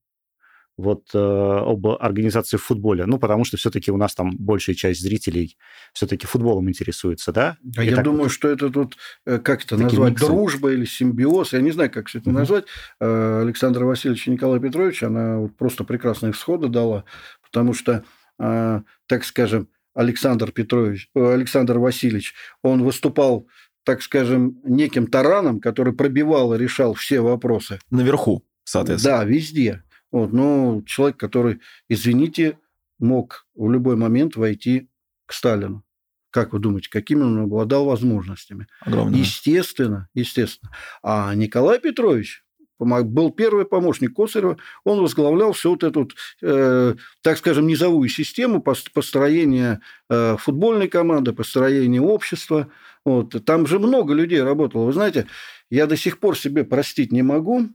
[0.78, 3.06] вот э, об организации в футболе.
[3.06, 5.58] Ну, потому что все-таки у нас там большая часть зрителей
[5.94, 7.58] все-таки футболом интересуется, да?
[7.76, 10.26] А я думаю, вот, что это тут, э, как это назвать, миксы.
[10.26, 12.40] дружба или симбиоз, я не знаю, как все это угу.
[12.40, 12.66] назвать.
[13.02, 17.04] Э, Александра Васильевича и Николая Петровича, она вот просто прекрасные всходы дала,
[17.44, 18.04] потому что,
[18.40, 23.48] э, так скажем, Александр Петрович, Александр Васильевич, он выступал
[23.86, 27.80] так скажем, неким тараном, который пробивал и решал все вопросы.
[27.90, 29.18] Наверху, соответственно.
[29.18, 29.84] Да, везде.
[30.12, 32.58] Вот, но человек, который, извините,
[33.00, 34.90] мог в любой момент войти
[35.26, 35.84] к Сталину.
[36.32, 38.68] Как вы думаете, какими он обладал возможностями?
[38.82, 39.20] Огромное.
[39.20, 40.72] Естественно, естественно.
[41.02, 42.44] А Николай Петрович
[42.80, 46.10] был первый помощник Косарева, он возглавлял всю вот эту,
[46.42, 52.72] э, так скажем, низовую систему построения э, футбольной команды, построения общества.
[53.04, 53.36] Вот.
[53.46, 54.86] Там же много людей работало.
[54.86, 55.28] Вы знаете,
[55.70, 57.68] я до сих пор себе простить не могу,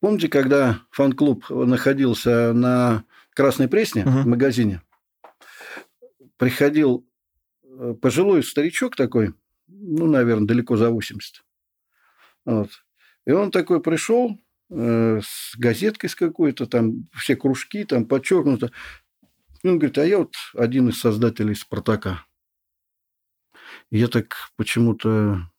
[0.00, 3.04] помните, когда фан-клуб находился на
[3.34, 4.10] Красной Пресне угу.
[4.10, 4.82] в магазине,
[6.38, 7.06] приходил
[7.62, 9.34] э, пожилой старичок такой,
[9.66, 11.44] ну, наверное, далеко за 80.
[12.46, 12.70] Вот.
[13.26, 18.72] И он такой пришел э, с газеткой с какой-то, там все кружки, там подчеркнуто.
[19.62, 22.24] И он говорит, а я вот один из создателей «Спартака».
[23.90, 25.50] И я так почему-то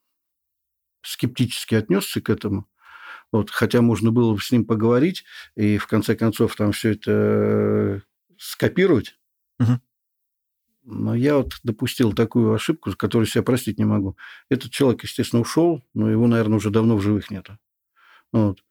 [1.02, 2.68] скептически отнесся к этому.
[3.32, 5.24] Вот, хотя можно было бы с ним поговорить
[5.56, 8.00] и в конце концов там все это э,
[8.38, 9.16] скопировать.
[9.60, 9.80] Угу.
[10.86, 14.18] Но я вот допустил такую ошибку, которую себя простить не могу.
[14.50, 17.60] Этот человек, естественно, ушел, но его, наверное, уже давно в живых нету.
[18.32, 18.64] Вот.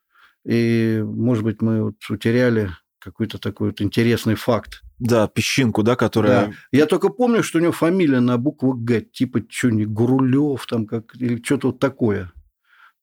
[0.45, 4.83] И, может быть, мы вот утеряли какой-то такой вот интересный факт.
[4.99, 6.47] Да, песчинку, да, которая...
[6.49, 6.53] Да.
[6.73, 11.15] Я только помню, что у него фамилия на букву Г, типа что-нибудь Гурулев там, как,
[11.15, 12.33] или что-то вот такое.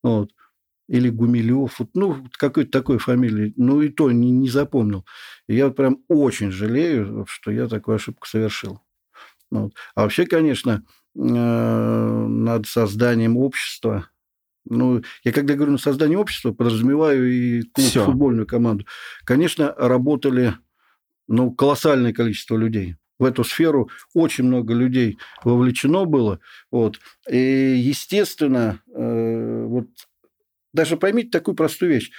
[0.03, 0.31] Вот
[0.87, 5.05] или Гумилев, ну, какой-то такой фамилии, ну, и то не, не запомнил.
[5.47, 8.81] И я прям очень жалею, что я такую ошибку совершил.
[9.51, 9.73] Вот.
[9.95, 10.83] А вообще, конечно,
[11.15, 14.09] э, над созданием общества,
[14.67, 18.05] ну, я когда говорю на создание общества, подразумеваю и клуб, Всё.
[18.05, 18.85] футбольную команду.
[19.23, 20.55] Конечно, работали
[21.27, 22.95] ну, колоссальное количество людей.
[23.17, 26.39] В эту сферу очень много людей вовлечено было.
[26.69, 26.99] Вот.
[27.29, 29.87] И, естественно, э, вот
[30.75, 32.11] даже поймите такую простую вещь,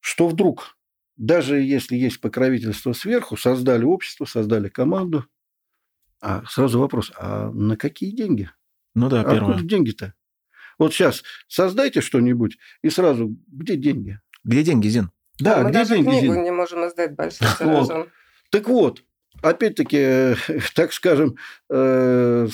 [0.00, 0.76] что вдруг,
[1.16, 5.26] даже если есть покровительство сверху, создали общество, создали команду,
[6.20, 8.50] а сразу вопрос, а на какие деньги?
[8.94, 9.54] Ну да, первое.
[9.54, 10.14] Откуда деньги-то?
[10.78, 14.20] Вот сейчас создайте что-нибудь, и сразу, где деньги?
[14.44, 15.10] Где деньги, Зин?
[15.38, 16.42] Да, да где даже деньги, книгу Зин?
[16.42, 17.46] не можем издать большим.
[17.60, 18.08] Вот.
[18.50, 19.02] Так вот,
[19.42, 20.36] опять-таки,
[20.74, 21.36] так скажем,
[21.70, 22.48] э,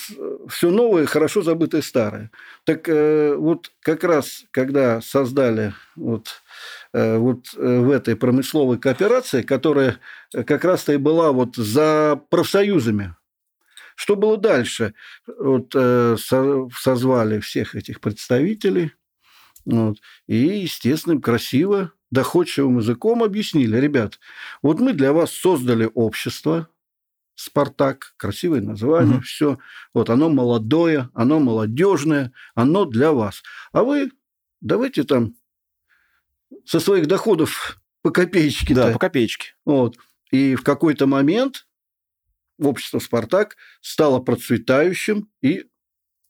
[0.49, 2.31] все новое, хорошо забытое старое.
[2.64, 6.43] Так э, вот как раз, когда создали вот,
[6.93, 9.99] э, вот в этой промысловой кооперации, которая
[10.33, 13.14] как раз-то и была вот за профсоюзами,
[13.97, 14.95] что было дальше?
[15.27, 18.93] Вот, созвали всех этих представителей,
[19.66, 24.18] вот, и, естественно, красиво доходчивым языком объяснили, ребят,
[24.62, 26.68] вот мы для вас создали общество,
[27.37, 29.25] Спартак, красивое название, угу.
[29.25, 29.59] все.
[29.94, 33.42] Вот оно молодое, оно молодежное, оно для вас.
[33.73, 34.11] А вы
[34.61, 35.33] давайте там
[36.66, 38.75] со своих доходов по копеечке.
[38.75, 39.55] Да, по копеечке.
[39.64, 39.96] Вот.
[40.31, 41.66] И в какой-то момент
[42.59, 45.64] общество «Спартак» стало процветающим и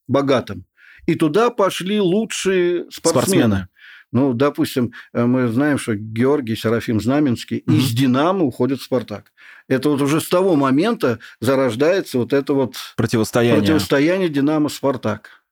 [0.06, 0.64] богатым.
[1.06, 2.92] И туда пошли лучшие спортсмены.
[2.92, 3.68] спортсмены.
[4.12, 7.76] Ну, допустим, э, мы знаем, что Георгий Серафим Знаменский угу.
[7.76, 9.32] из «Динамо» уходит в «Спартак».
[9.68, 15.44] Это вот уже с того момента зарождается вот это вот противостояние, противостояние «Динамо-Спартак».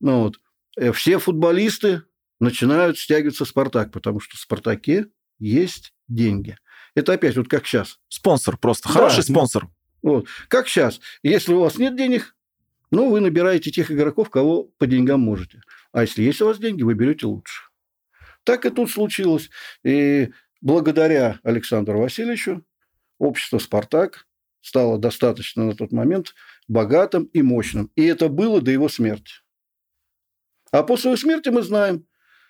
[0.00, 0.40] Ну, вот.
[0.76, 2.02] Э, все футболисты
[2.38, 5.06] начинают стягиваться в «Спартак», потому что в «Спартаке»
[5.38, 6.58] есть деньги.
[6.94, 7.98] Это опять вот как сейчас.
[8.08, 9.34] Спонсор просто, хороший да.
[9.34, 9.68] спонсор.
[10.02, 10.26] Вот.
[10.48, 11.00] Как сейчас.
[11.22, 12.34] Если у вас нет денег,
[12.90, 15.60] ну, вы набираете тех игроков, кого по деньгам можете.
[15.92, 17.64] А если есть у вас деньги, вы берете лучше.
[18.46, 19.50] Так и тут случилось.
[19.84, 20.30] И
[20.60, 22.64] благодаря Александру Васильевичу
[23.18, 24.26] общество «Спартак»
[24.60, 26.32] стало достаточно на тот момент
[26.68, 27.90] богатым и мощным.
[27.96, 29.32] И это было до его смерти.
[30.70, 32.06] А после его смерти мы знаем,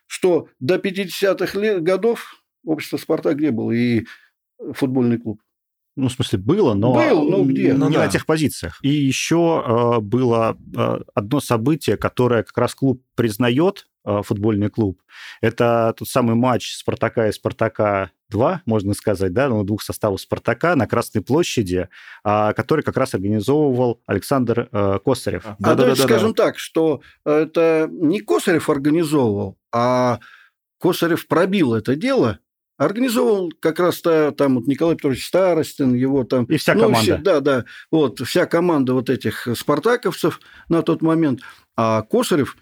[0.06, 3.72] что до 50-х годов общество «Спартак» где было?
[3.72, 4.06] И
[4.74, 5.40] футбольный клуб.
[5.96, 7.68] Ну, в смысле, было, но Был, ну, где?
[7.68, 8.08] не Ну, на да.
[8.08, 8.78] тех позициях.
[8.82, 13.86] И еще э, было э, одно событие, которое как раз клуб признает,
[14.22, 15.00] футбольный клуб.
[15.40, 20.74] Это тот самый матч Спартака и Спартака 2, можно сказать, да, ну, двух составов Спартака
[20.76, 21.88] на Красной площади,
[22.24, 25.44] а, который как раз организовывал Александр э, Косарев.
[25.46, 25.76] А Да-да-да-да-да.
[25.76, 30.18] давайте скажем так, что это не Косарев организовывал, а
[30.80, 32.40] Косарев пробил это дело,
[32.78, 36.44] организовал как раз -то, там вот Николай Петрович Старостин, его там...
[36.44, 37.00] И вся ну, команда.
[37.00, 41.40] все- да, да, вот вся команда вот этих спартаковцев на тот момент.
[41.76, 42.56] А Косарев,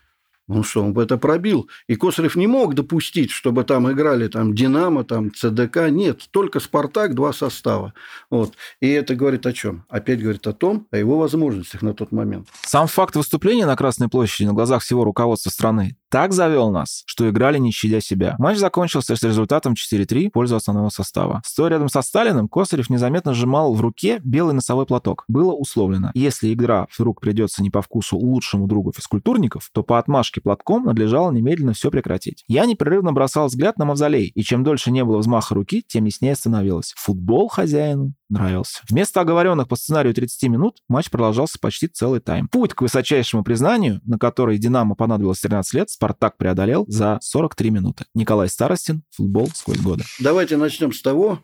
[0.46, 1.70] ну что, он бы это пробил.
[1.88, 5.88] И Косарев не мог допустить, чтобы там играли там Динамо, там ЦДК.
[5.88, 7.94] Нет, только Спартак, два состава.
[8.30, 8.54] Вот.
[8.80, 9.84] И это говорит о чем?
[9.88, 12.48] Опять говорит о том, о его возможностях на тот момент.
[12.62, 17.28] Сам факт выступления на Красной площади на глазах всего руководства страны так завел нас, что
[17.28, 18.36] играли не щадя себя.
[18.38, 21.42] Матч закончился с результатом 4-3 в пользу основного состава.
[21.44, 25.24] Стоя рядом со Сталиным, Косарев незаметно сжимал в руке белый носовой платок.
[25.26, 30.33] Было условлено, если игра вдруг придется не по вкусу лучшему другу физкультурников, то по отмашке
[30.40, 32.44] платком надлежало немедленно все прекратить.
[32.48, 36.34] Я непрерывно бросал взгляд на мавзолей, и чем дольше не было взмаха руки, тем яснее
[36.34, 36.92] становилось.
[36.96, 38.80] Футбол хозяину нравился.
[38.88, 42.48] Вместо оговоренных по сценарию 30 минут матч продолжался почти целый тайм.
[42.48, 48.04] Путь к высочайшему признанию, на который «Динамо» понадобилось 13 лет, «Спартак» преодолел за 43 минуты.
[48.14, 50.04] Николай Старостин, футбол сквозь годы.
[50.20, 51.40] Давайте начнем с того,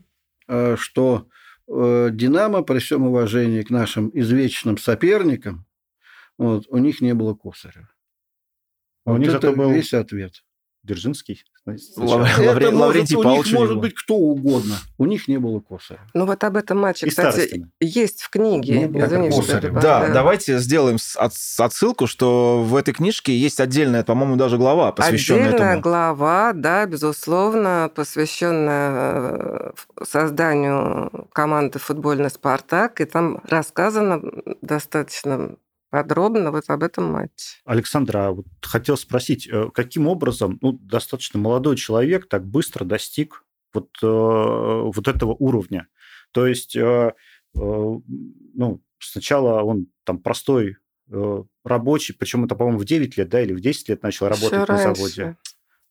[0.48, 1.26] э, что
[1.68, 5.66] э, «Динамо», при всем уважении к нашим извечным соперникам,
[6.38, 7.88] вот, у них не было Косарева.
[9.04, 10.42] А у Вот них это зато был весь ответ.
[11.66, 14.76] Это Лаврентий может, у них может быть кто угодно.
[14.98, 16.06] У них не было Косарева.
[16.14, 17.68] Ну вот об этом матче, И кстати, Старостина.
[17.80, 18.86] есть в книге.
[18.86, 19.60] Извини, что Косарева.
[19.60, 19.82] перебиваю.
[19.82, 20.96] Да, давайте сделаем
[21.58, 25.82] отсылку, что в этой книжке есть отдельная, по-моему, даже глава, посвященная Отдельная этому.
[25.82, 34.22] глава, да, безусловно, посвященная э, созданию команды футбольный «Спартак», и там рассказано
[34.62, 35.56] достаточно
[35.90, 37.60] подробно вот об этом матче.
[37.64, 43.44] Александр, а вот хотел спросить, э, каким образом ну, достаточно молодой человек так быстро достиг
[43.74, 45.88] вот, э, вот этого уровня?
[46.32, 47.12] То есть, э,
[47.54, 50.76] ну, сначала он там простой
[51.64, 54.60] рабочий, причем это, по-моему, в 9 лет, да, или в 10 лет начал работать Ещё
[54.60, 54.94] на раньше.
[54.94, 55.36] заводе.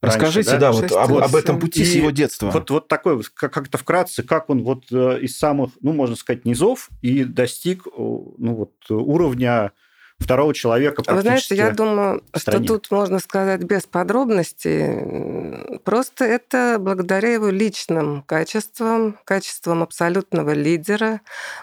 [0.02, 0.72] Расскажите, Раньше, да, да?
[0.72, 2.50] вот об, об этом пути с И его детства.
[2.52, 6.90] Вот, вот такой, как- как-то вкратце, как он вот из самых, ну, можно сказать, низов
[7.02, 9.74] и достиг, ну, вот уровня
[10.20, 15.80] второго человека Вы знаете, я думаю, что тут можно сказать без подробностей.
[15.80, 21.22] Просто это благодаря его личным качествам, качествам абсолютного лидера,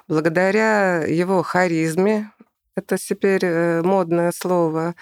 [0.09, 2.33] благодаря его харизме,
[2.77, 4.95] это теперь э, модное слово,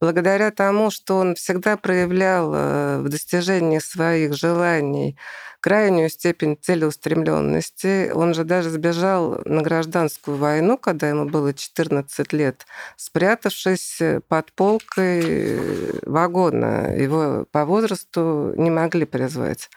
[0.00, 5.18] благодаря тому, что он всегда проявлял э, в достижении своих желаний
[5.60, 8.10] крайнюю степень целеустремленности.
[8.12, 16.00] Он же даже сбежал на гражданскую войну, когда ему было 14 лет, спрятавшись под полкой
[16.06, 16.94] вагона.
[16.96, 19.70] Его по возрасту не могли призвать.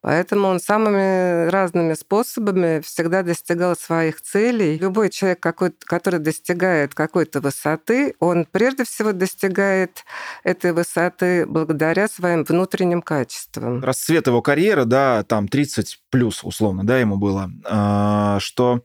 [0.00, 4.78] Поэтому он самыми разными способами всегда достигал своих целей.
[4.78, 10.04] Любой человек, какой- который достигает какой-то высоты, он прежде всего достигает
[10.44, 13.82] этой высоты благодаря своим внутренним качествам.
[13.82, 18.82] расцвет его карьеры, да, там 30 плюс, условно, да, ему было, а, что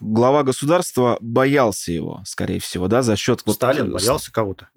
[0.00, 3.42] глава государства боялся его, скорее всего, да, за счет...
[3.44, 4.68] вот- Сталин боялся кого-то.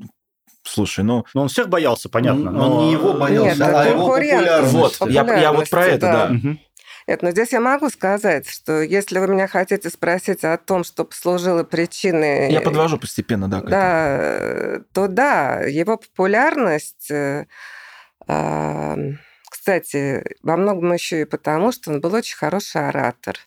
[0.66, 2.50] Слушай, ну, Ну, он всех боялся, понятно.
[2.50, 4.74] Он но- не его боялся, Нет, а его популярность.
[4.74, 6.28] вот, я, я вот про это, да.
[6.30, 6.60] Мгм.
[7.06, 11.04] Нет, но здесь я могу сказать, что если вы меня хотите спросить о том, что
[11.04, 12.50] послужило причиной...
[12.50, 13.60] Я подвожу постепенно, да.
[13.60, 13.72] к этому.
[13.72, 17.46] Да, то да, его популярность, э,
[19.64, 23.38] кстати, во многом еще и потому, что он был очень хороший оратор.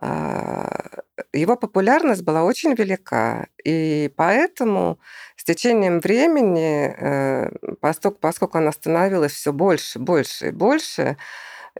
[0.00, 5.00] А, Его популярность была очень велика, и поэтому
[5.36, 11.16] с течением времени, э, поскольку, она становилась все больше, больше и больше,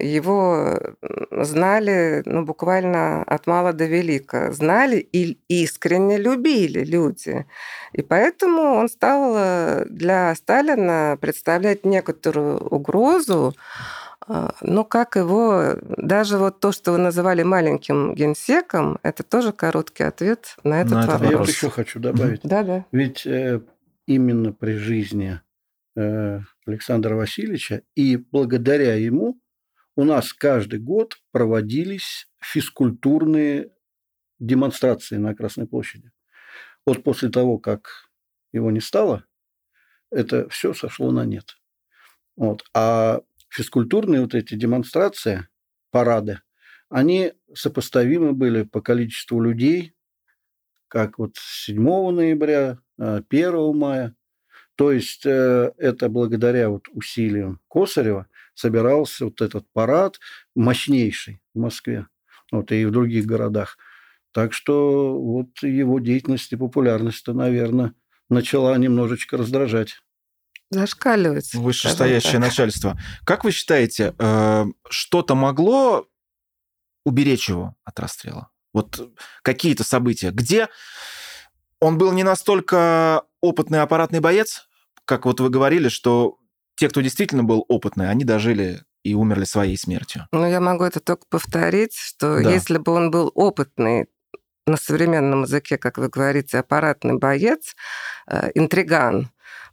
[0.00, 0.78] его
[1.30, 4.52] знали ну, буквально от мала до велика.
[4.52, 7.46] Знали и искренне любили люди.
[7.92, 13.54] И поэтому он стал э, для Сталина представлять некоторую угрозу,
[14.26, 20.04] а, но как его, даже вот то, что вы называли маленьким генсеком, это тоже короткий
[20.04, 21.30] ответ на этот На этот я вопрос.
[21.32, 21.48] вопрос.
[21.48, 22.40] еще хочу добавить.
[22.44, 22.84] Да-да.
[22.92, 23.61] Ведь э,
[24.07, 25.40] именно при жизни
[25.96, 29.40] э, Александра Васильевича и благодаря ему
[29.97, 33.70] у нас каждый год проводились физкультурные
[34.38, 36.11] демонстрации на Красной площади.
[36.86, 38.11] Вот после того, как
[38.53, 39.24] его не стало,
[40.11, 41.57] это все сошло на нет.
[42.36, 42.64] Вот.
[42.74, 45.49] А физкультурные вот эти демонстрации,
[45.91, 46.41] парады,
[46.88, 49.95] они сопоставимы были по количеству людей,
[50.88, 51.76] как вот 7
[52.11, 53.24] ноября, 1
[53.55, 54.16] а, мая.
[54.74, 60.18] То есть э, это благодаря вот усилиям Косарева собирался вот этот парад
[60.55, 62.07] мощнейший в Москве
[62.53, 63.78] вот, и в других городах.
[64.32, 67.94] Так что вот его деятельность и популярность-то, наверное,
[68.28, 70.01] начала немножечко раздражать.
[70.70, 71.53] Зашкаливать.
[71.55, 72.98] Вышестоящее начальство.
[73.24, 76.07] Как вы считаете, э, что-то могло
[77.05, 78.51] уберечь его от расстрела?
[78.72, 80.68] Вот какие-то события, где
[81.80, 84.68] он был не настолько опытный аппаратный боец,
[85.05, 86.36] как вот вы говорили, что
[86.81, 90.26] те, кто действительно был опытный, они дожили и умерли своей смертью.
[90.33, 92.51] Ну, я могу это только повторить, что да.
[92.51, 94.07] если бы он был опытный
[94.66, 97.74] на современном языке, как вы говорите, аппаратный боец,
[98.26, 99.31] э, интриган,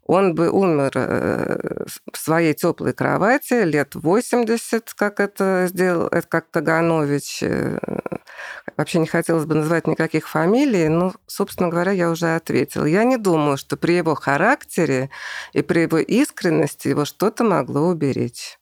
[0.07, 6.49] он бы умер э, в своей теплой кровати лет 80, как это сделал, это как
[6.49, 7.43] Каганович.
[7.43, 7.77] Э,
[8.77, 12.85] вообще не хотелось бы называть никаких фамилий, но, собственно говоря, я уже ответила.
[12.85, 15.09] Я не думаю, что при его характере
[15.53, 18.57] и при его искренности его что-то могло уберечь.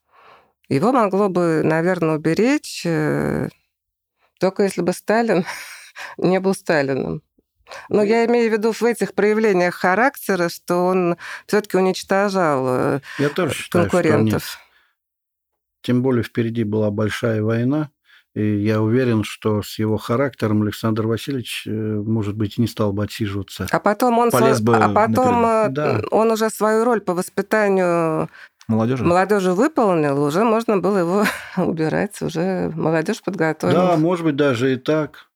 [0.67, 3.49] Его могло бы, наверное, уберечь э,
[4.39, 5.45] только если бы Сталин
[6.17, 7.21] не был Сталином.
[7.89, 13.29] Но я имею в виду в этих проявлениях характера, что он все-таки уничтожал э, я
[13.29, 14.43] тоже считаю, конкурентов.
[14.43, 14.59] Что.
[15.81, 17.89] Тем более впереди была большая война,
[18.35, 23.03] и я уверен, что с его характером Александр Васильевич, э, может быть, не стал бы
[23.03, 23.65] отсиживаться.
[23.71, 26.01] А потом он, Полез бы, а потом э, да.
[26.11, 28.29] он уже свою роль по воспитанию
[28.67, 29.05] молодежи.
[29.05, 31.25] молодежи выполнил, уже можно было его
[31.57, 33.87] убирать, уже молодежь подготовила.
[33.87, 35.29] Да, может быть, даже и так.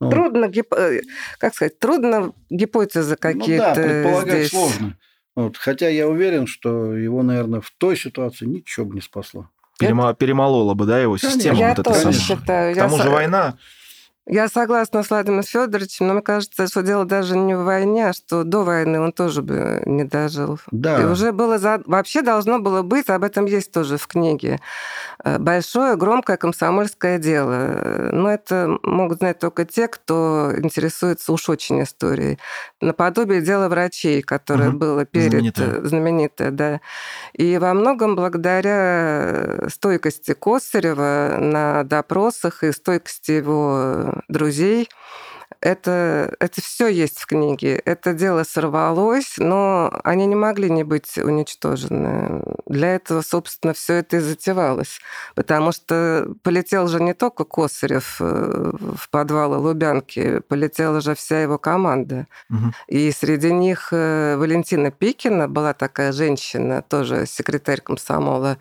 [0.00, 0.10] Ну.
[0.10, 1.00] Трудно, э,
[1.38, 4.50] как сказать, трудно гипотезы какие-то ну, да, предполагать здесь.
[4.50, 4.98] сложно.
[5.36, 5.56] Вот.
[5.56, 9.48] Хотя я уверен, что его, наверное, в той ситуации ничего бы не спасло.
[9.78, 10.14] Перемо...
[10.14, 11.58] Перемолола бы, да, его систему.
[11.58, 12.74] Я вот тоже считаю.
[12.74, 13.58] К тому я же война
[14.26, 18.12] я согласна с Владимиром Федоровичем, но мне кажется, что дело даже не в войне, а
[18.14, 20.58] что до войны он тоже бы не дожил.
[20.70, 21.02] Да.
[21.02, 21.58] И уже было...
[21.58, 21.82] За...
[21.84, 24.60] Вообще должно было быть, об этом есть тоже в книге,
[25.22, 28.10] э, большое, громкое комсомольское дело.
[28.12, 32.38] Но это могут знать только те, кто интересуется уж очень историей.
[32.80, 34.78] Наподобие дела врачей, которое угу.
[34.78, 35.32] было перед...
[35.32, 35.84] Знаменитое.
[35.84, 36.80] знаменитое, да.
[37.34, 44.88] И во многом благодаря стойкости Косарева на допросах и стойкости его друзей.
[45.60, 47.80] Это, это все есть в книге.
[47.84, 52.42] Это дело сорвалось, но они не могли не быть уничтожены.
[52.66, 55.00] Для этого, собственно, все это и затевалось.
[55.34, 61.58] Потому что полетел же не только Косарев э, в подвалы Лубянки, полетела же вся его
[61.58, 62.26] команда.
[62.50, 62.72] Угу.
[62.88, 68.58] И среди них э, Валентина Пикина была такая женщина, тоже секретарь комсомола.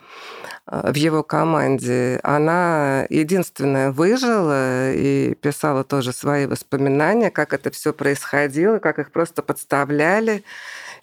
[0.67, 6.82] Э, в его команде, она единственная выжила и писала тоже свои воспоминания,
[7.31, 10.43] как это все происходило, как их просто подставляли.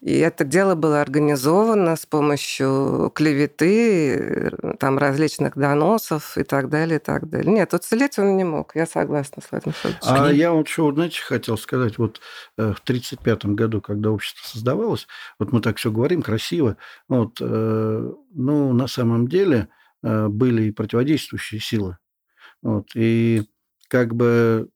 [0.01, 7.03] И это дело было организовано с помощью клеветы, там, различных доносов и так далее, и
[7.03, 7.53] так далее.
[7.53, 10.24] Нет, уцелеть он не мог, я согласна с Владимиром Федоровичем.
[10.24, 12.20] А я вот что, знаете, хотел сказать, вот
[12.57, 15.07] э, в 1935 году, когда общество создавалось,
[15.39, 16.78] вот мы так все говорим красиво,
[17.09, 19.68] вот, э, ну, на самом деле
[20.03, 21.99] э, были и противодействующие силы.
[22.62, 23.43] Вот, и
[23.89, 24.70] как бы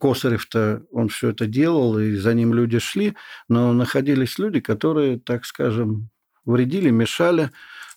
[0.00, 3.16] Косарев-то, он все это делал, и за ним люди шли,
[3.48, 6.08] но находились люди, которые, так скажем,
[6.46, 7.50] вредили, мешали.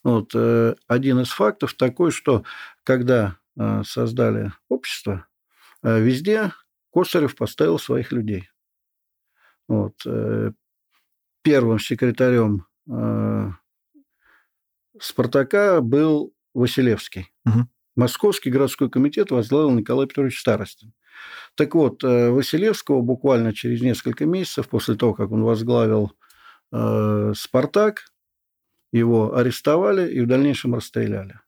[0.03, 2.43] Вот, э, один из фактов такой, что
[2.83, 5.25] когда э, создали общество,
[5.81, 6.51] э, везде
[6.91, 8.49] Косарев поставил своих людей.
[9.69, 9.95] Вот,
[11.41, 12.67] первым секретарем
[14.99, 17.31] Спартака был Василевский.
[17.45, 17.67] Угу.
[17.95, 20.93] Московский городской комитет возглавил Николай Петрович Старостин.
[21.55, 26.13] Так вот, э, Василевского буквально через несколько месяцев после того, как он возглавил
[26.71, 28.05] э, «Спартак»,
[28.91, 31.39] его арестовали и в дальнейшем расстреляли.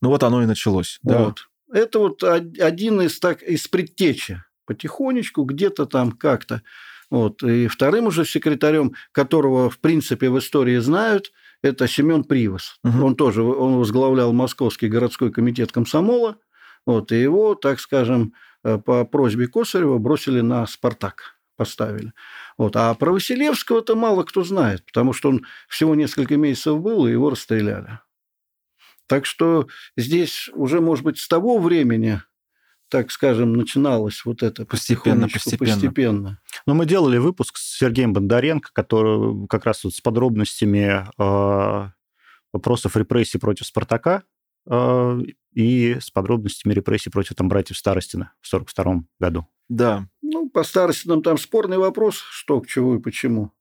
[0.00, 0.98] Ну вот оно и началось.
[1.02, 1.42] Вот.
[1.68, 1.80] Да.
[1.80, 4.42] Это вот один из, так, из предтечи.
[4.66, 6.62] Потихонечку, где-то там как-то.
[7.10, 7.42] Вот.
[7.42, 12.78] И вторым уже секретарем, которого, в принципе, в истории знают, это Семен Привоз.
[12.84, 13.04] Угу.
[13.04, 16.38] Он тоже он возглавлял Московский городской комитет комсомола.
[16.84, 22.12] Вот, и его, так скажем, по просьбе Косарева бросили на «Спартак» поставили.
[22.58, 22.74] Вот.
[22.76, 27.30] А про Василевского-то мало кто знает, потому что он всего несколько месяцев был, и его
[27.30, 28.00] расстреляли.
[29.06, 32.22] Так что здесь уже, может быть, с того времени
[32.92, 35.72] так скажем, начиналось вот это постепенно, постепенно.
[35.72, 36.40] постепенно.
[36.66, 41.90] Но мы делали выпуск с Сергеем Бондаренко, который как раз вот с подробностями э,
[42.52, 44.31] вопросов репрессий против Спартака э,
[44.66, 49.46] и с подробностями репрессий против там братьев Старостина в 1942 году.
[49.68, 50.06] Да.
[50.22, 53.52] Ну, по Старостинам там спорный вопрос, что, к чему и почему.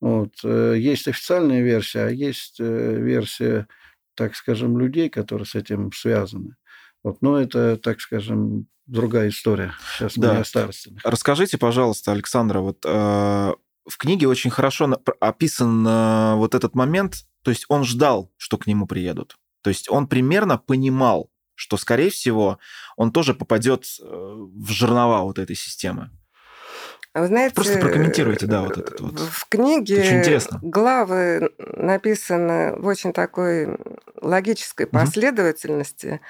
[0.00, 0.34] Вот.
[0.44, 3.66] Э, есть официальная версия, а есть э, версия,
[4.14, 6.56] так скажем, людей, которые с этим связаны.
[7.02, 9.72] Вот, но это, так скажем, другая история.
[9.96, 10.28] Сейчас да.
[10.28, 10.70] мы не о
[11.10, 17.50] Расскажите, пожалуйста, Александра, вот э, в книге очень хорошо описан э, вот этот момент, то
[17.50, 19.36] есть он ждал, что к нему приедут.
[19.62, 22.58] То есть он примерно понимал, что, скорее всего,
[22.96, 26.10] он тоже попадет э, в жернова вот этой системы.
[27.14, 29.18] Вы знаете, Просто прокомментируйте, да, вот это вот.
[29.18, 30.32] В книге
[30.62, 33.76] главы написаны в очень такой
[34.20, 36.06] логической последовательности.
[36.06, 36.20] Угу.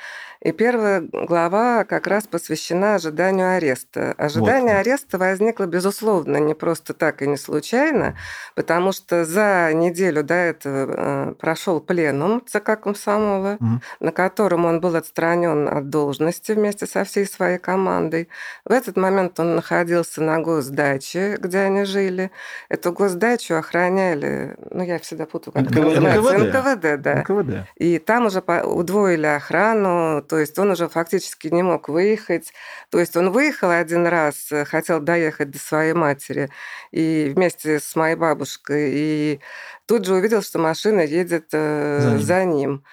[0.40, 4.12] И первая глава как раз посвящена ожиданию ареста.
[4.16, 4.80] Ожидание вот.
[4.80, 8.16] ареста возникло, безусловно, не просто так и не случайно,
[8.54, 13.80] потому что за неделю до этого э, прошел пленум ЦК Комсомола, угу.
[13.98, 18.28] на котором он был отстранен от должности вместе со всей своей командой.
[18.64, 20.38] В этот момент он находился на
[20.78, 22.30] госдаче, где они жили.
[22.68, 26.00] Эту госдачу охраняли, ну, я всегда путаю, как НКВД.
[26.00, 27.14] НКВД, НКВД, да.
[27.16, 27.68] НКВД.
[27.76, 32.52] И там уже удвоили охрану, то есть он уже фактически не мог выехать.
[32.90, 36.50] То есть он выехал один раз, э, хотел доехать до своей матери
[36.92, 39.40] и вместе с моей бабушкой, и
[39.86, 42.20] тут же увидел, что машина едет э, за ним.
[42.20, 42.84] За ним.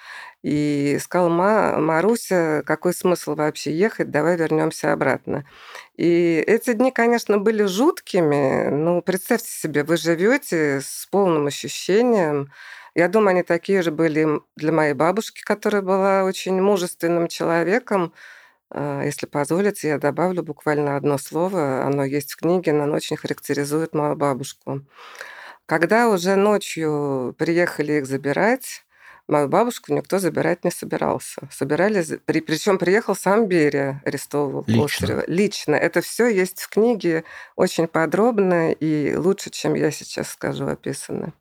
[0.46, 5.44] И сказал, Ма, Маруся, какой смысл вообще ехать, давай вернемся обратно.
[5.96, 8.68] И эти дни, конечно, были жуткими.
[8.68, 12.50] Ну, представьте себе, вы живете с полным ощущением
[12.96, 18.14] я думаю, они такие же были для моей бабушки, которая была очень мужественным человеком.
[18.70, 21.84] А, если позволите, я добавлю буквально одно слово.
[21.84, 24.80] Оно есть в книге, но оно очень характеризует мою бабушку.
[25.66, 28.85] Когда уже ночью приехали их забирать,
[29.28, 31.48] мою бабушку никто забирать не собирался.
[31.50, 34.82] Собирали, при, причем приехал сам Берия, арестовывал Лично.
[34.82, 35.24] Косарева.
[35.26, 35.74] Лично.
[35.74, 37.24] Это все есть в книге
[37.56, 41.32] очень подробно и лучше, чем я сейчас скажу, описано.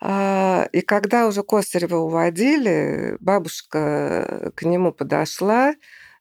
[0.00, 5.74] А, и когда уже Косарева уводили, бабушка к нему подошла,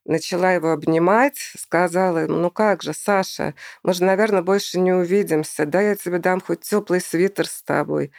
[0.06, 5.82] начала его обнимать, сказала ну как же, Саша, мы же, наверное, больше не увидимся, да,
[5.82, 8.12] я тебе дам хоть теплый свитер с тобой.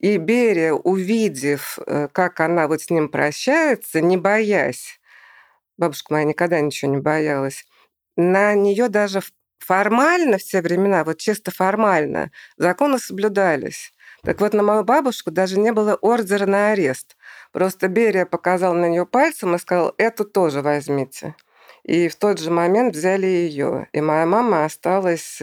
[0.00, 5.00] И Берия, увидев, э, как она вот с ним прощается, не боясь,
[5.76, 7.64] бабушка моя никогда ничего не боялась,
[8.16, 9.22] на нее даже
[9.58, 13.92] формально все времена, вот чисто формально, законы соблюдались.
[14.24, 17.16] Так вот, на мою бабушку даже не было ордера на арест.
[17.52, 21.34] Просто Берия показал на нее пальцем и сказал, эту тоже возьмите.
[21.82, 23.88] И в тот же момент взяли ее.
[23.92, 25.40] И моя мама осталась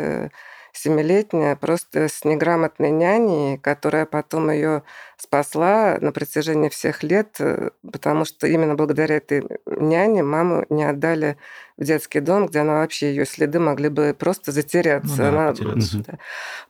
[0.83, 4.83] семилетняя, просто с неграмотной няней, которая потом ее
[5.17, 11.37] спасла на протяжении всех лет, э, потому что именно благодаря этой няне маму не отдали
[11.77, 15.09] в детский дом, где она вообще ее следы могли бы просто затеряться.
[15.09, 15.51] Ну, да, она...
[15.51, 16.03] потеряться.
[16.05, 16.17] Да.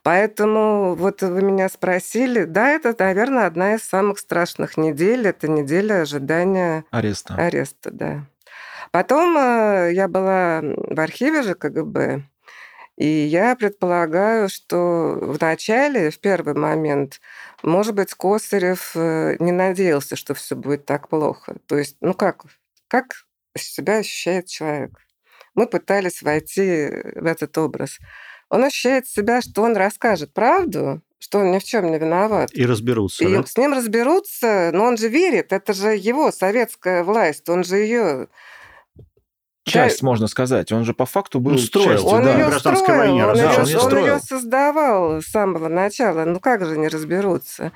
[0.02, 5.26] Поэтому вот вы меня спросили, да, это, наверное, одна из самых страшных недель.
[5.26, 7.34] Это неделя ожидания ареста.
[7.34, 8.26] Ареста, да.
[8.92, 12.22] Потом э, я была в архиве же КГБ,
[12.96, 17.20] и я предполагаю, что в начале, в первый момент,
[17.62, 21.56] может быть, Косарев э, не надеялся, что все будет так плохо.
[21.66, 22.44] То есть, ну как,
[22.86, 23.26] как
[23.56, 24.98] себя ощущает человек?
[25.54, 27.98] Мы пытались войти в этот образ.
[28.48, 32.50] Он ощущает себя, что он расскажет правду, что он ни в чем не виноват.
[32.52, 33.24] И разберутся.
[33.24, 33.44] И да?
[33.44, 38.28] с ним разберутся, но он же верит, это же его советская власть, он же ее
[39.64, 40.06] часть, да.
[40.06, 40.72] можно сказать.
[40.72, 41.92] Он же по факту был ну, строил.
[41.92, 42.38] Частью, он да.
[42.38, 46.24] ее строил, войне, он, да, ее, он, он ее создавал с самого начала.
[46.24, 47.72] Ну как же не разберутся?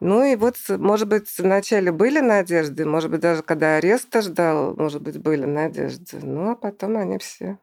[0.00, 5.00] Ну и вот, может быть, вначале были надежды, может быть, даже когда ареста ждал, может
[5.00, 6.18] быть, были надежды.
[6.20, 7.58] Ну, а потом они все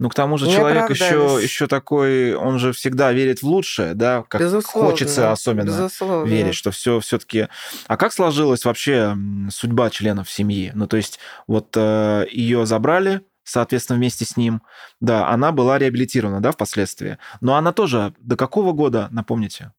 [0.00, 3.94] ну, к тому же не человек еще, еще такой, он же всегда верит в лучшее,
[3.94, 4.90] да, как Безусловно.
[4.90, 6.28] хочется особенно Безусловно.
[6.28, 7.46] верить, что все все-таки.
[7.86, 9.16] А как сложилась вообще
[9.50, 10.72] судьба членов семьи?
[10.74, 14.62] Ну, то есть, вот э, ее забрали, соответственно, вместе с ним.
[15.00, 17.18] Да, она была реабилитирована, да, впоследствии.
[17.40, 19.72] Но она тоже до какого года, напомните?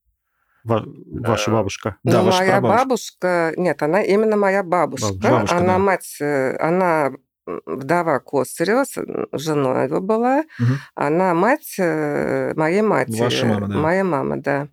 [0.63, 1.97] ваша бабушка.
[2.03, 5.13] Ну, да, ваша моя бабушка, нет, она именно моя бабушка.
[5.13, 5.78] бабушка она да.
[5.78, 7.11] мать, э, она
[7.45, 8.85] вдова Косарева,
[9.31, 10.73] жена его была, угу.
[10.95, 13.21] она мать э, моей матери.
[13.21, 13.77] Ваша мама, да.
[13.77, 14.67] Моя мама, да.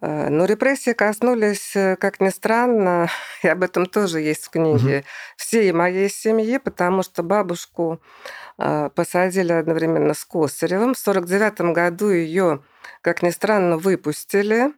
[0.00, 3.08] Э, но репрессии коснулись, э, как ни странно,
[3.42, 5.06] и об этом тоже есть в книге, угу.
[5.36, 8.00] всей моей семьи, потому что бабушку
[8.58, 10.94] э, посадили одновременно с Косаревым.
[10.94, 12.62] В 1949 году ее,
[13.02, 14.72] как ни странно, выпустили,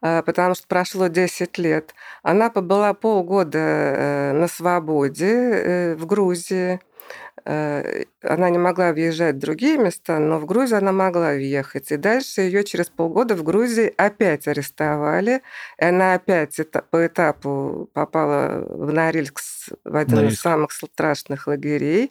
[0.00, 1.94] потому что прошло 10 лет.
[2.22, 6.80] Она побыла полгода на свободе в Грузии.
[7.48, 11.92] Э, она не могла въезжать в другие места, но в Грузию она могла въехать.
[11.92, 15.42] И дальше ее через полгода в Грузии опять арестовали.
[15.78, 16.58] И она опять
[16.90, 19.40] по этапу попала в Норильск,
[19.84, 20.38] в один Норильск.
[20.38, 22.10] из самых страшных лагерей.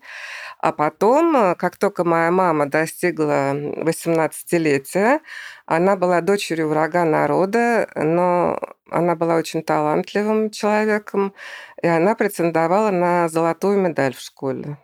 [0.60, 5.20] А потом, э, как только моя мама достигла 18-летия,
[5.66, 8.58] она была дочерью врага народа, но
[8.90, 11.34] она была очень талантливым человеком,
[11.82, 14.78] и она претендовала на золотую медаль в школе.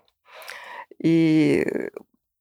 [1.02, 1.89] И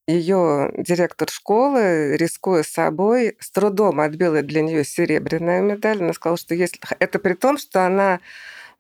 [0.06, 6.02] ее директор школы, рискуя собой, с трудом отбила для нее серебряную медаль.
[6.02, 6.78] Она сказала, что если...
[6.98, 8.20] Это при том, что она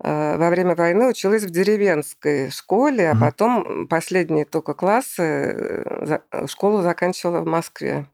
[0.02, 6.82] э, во время войны училась в деревенской школе, а потом последние только классы э, школу
[6.82, 8.06] заканчивала в Москве.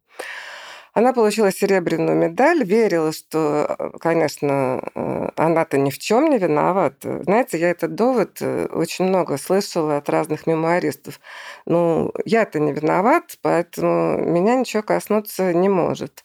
[0.97, 7.23] Она получила серебряную медаль, верила, что, конечно, э, она-то ни в чем не виновата.
[7.25, 11.21] Знаете, я этот довод э, очень много слышала от разных мемуаристов.
[11.67, 16.25] Ну, я-то не виноват, поэтому меня ничего коснуться не может.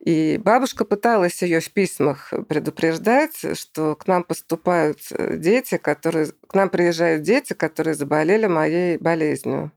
[0.00, 6.28] И бабушка пыталась ее в письмах предупреждать, что к нам поступают э, дети, которые...
[6.48, 9.72] К нам приезжают дети, которые заболели моей болезнью.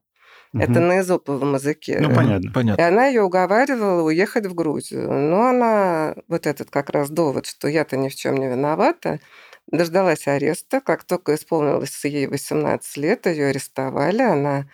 [0.53, 0.63] Угу.
[0.63, 1.99] Это на эзоповом языке.
[2.01, 2.51] Ну, понятно.
[2.51, 2.81] понятно.
[2.81, 5.11] И она ее уговаривала уехать в Грузию.
[5.11, 9.19] Но она, вот этот как раз довод, что я-то ни в чем не виновата,
[9.67, 10.81] дождалась ареста.
[10.81, 14.23] Как только исполнилось ей 18 лет, ее арестовали.
[14.23, 14.65] Она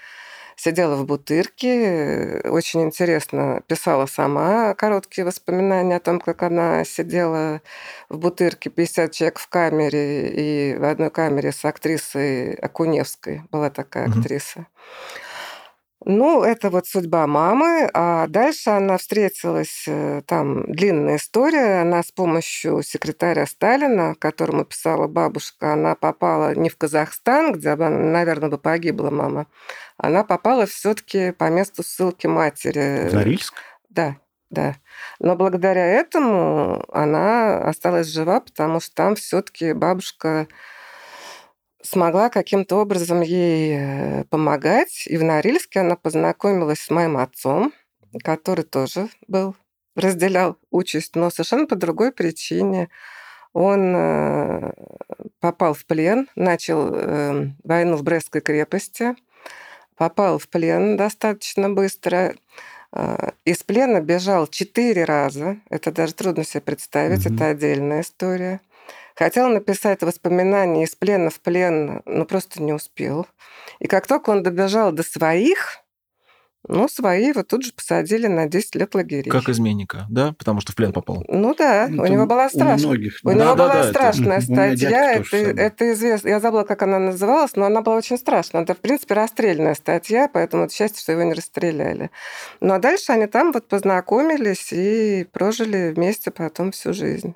[0.56, 7.62] сидела в бутырке, очень интересно писала сама короткие воспоминания о том, как она сидела
[8.10, 14.08] в бутырке, 50 человек в камере, и в одной камере с актрисой Акуневской была такая
[14.08, 14.20] угу.
[14.20, 14.68] актриса.
[16.08, 17.90] Ну, это вот судьба мамы.
[17.94, 21.82] А дальше она встретилась, э, там длинная история.
[21.82, 27.90] Она с помощью секретаря Сталина, которому писала бабушка, она попала не в Казахстан, где, она,
[27.90, 29.48] наверное, бы погибла мама.
[29.98, 33.10] Она попала все таки по месту ссылки матери.
[33.10, 33.56] В Норильск?
[33.90, 34.18] Да,
[34.52, 34.76] да.
[35.20, 40.48] Но благодаря этому она осталась жива, потому что там все таки бабушка
[41.86, 45.06] смогла каким-то образом ей э, помогать.
[45.08, 47.74] И в Норильске она познакомилась с моим отцом,
[48.24, 49.56] который тоже был,
[49.96, 52.90] разделял участь, но совершенно по другой причине.
[53.54, 54.74] Он э,
[55.40, 59.16] попал в плен, начал э, войну в Брестской крепости,
[59.96, 62.36] попал в плен достаточно быстро.
[63.44, 65.58] Из плена бежал четыре раза.
[65.70, 67.36] Это даже трудно себе представить, mm-hmm.
[67.36, 68.62] это отдельная история.
[69.16, 73.28] Хотел написать воспоминания из плена в плен, но просто не успел.
[73.80, 75.86] И как только он добежал до своих,
[76.68, 79.30] ну, свои его тут же посадили на 10 лет лагерей.
[79.30, 80.34] Как изменника, да?
[80.34, 81.24] Потому что в плен попал.
[81.28, 82.88] Ну да, ну, у него была страшная.
[82.88, 85.14] У, многих, у да, него да, была да, страшная это, статья.
[85.14, 86.30] Это, это известно.
[86.30, 88.64] Я забыла, как она называлась, но она была очень страшная.
[88.64, 92.10] Это, в принципе, расстрельная статья, поэтому это счастье, что его не расстреляли.
[92.62, 97.36] Ну а дальше они там вот познакомились и прожили вместе потом всю жизнь.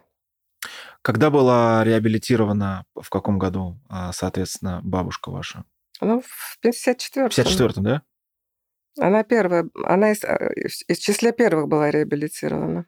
[1.09, 5.65] Когда была реабилитирована, в каком году, а, соответственно, бабушка ваша?
[6.01, 7.31] Ну, в 54-м.
[7.31, 8.01] В 54-м, да?
[8.99, 10.53] Она первая, она из, э,
[10.87, 12.85] из числа первых была реабилитирована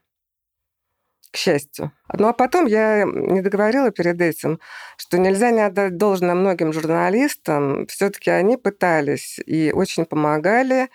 [1.32, 1.92] к счастью.
[2.14, 4.60] Ну а потом я не договорила перед этим,
[4.98, 7.88] что нельзя не отдать должное многим журналистам.
[7.88, 10.90] Все-таки они пытались и очень помогали.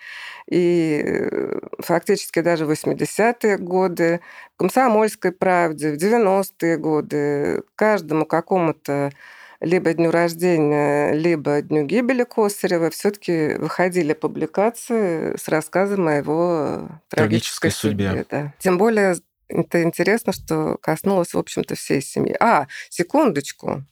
[0.49, 4.21] И э, фактически даже в 80-е годы,
[4.53, 9.11] в «Комсомольской правде», в 90-е годы, каждому какому-то
[9.59, 17.71] либо дню рождения, либо дню гибели Косарева все-таки выходили публикации с рассказом о его трагической,
[17.71, 18.09] трагической судьбе.
[18.09, 18.53] судьбе да.
[18.59, 19.15] Тем более
[19.49, 22.35] это интересно, что коснулось, в общем-то, всей семьи.
[22.39, 23.83] А, секундочку.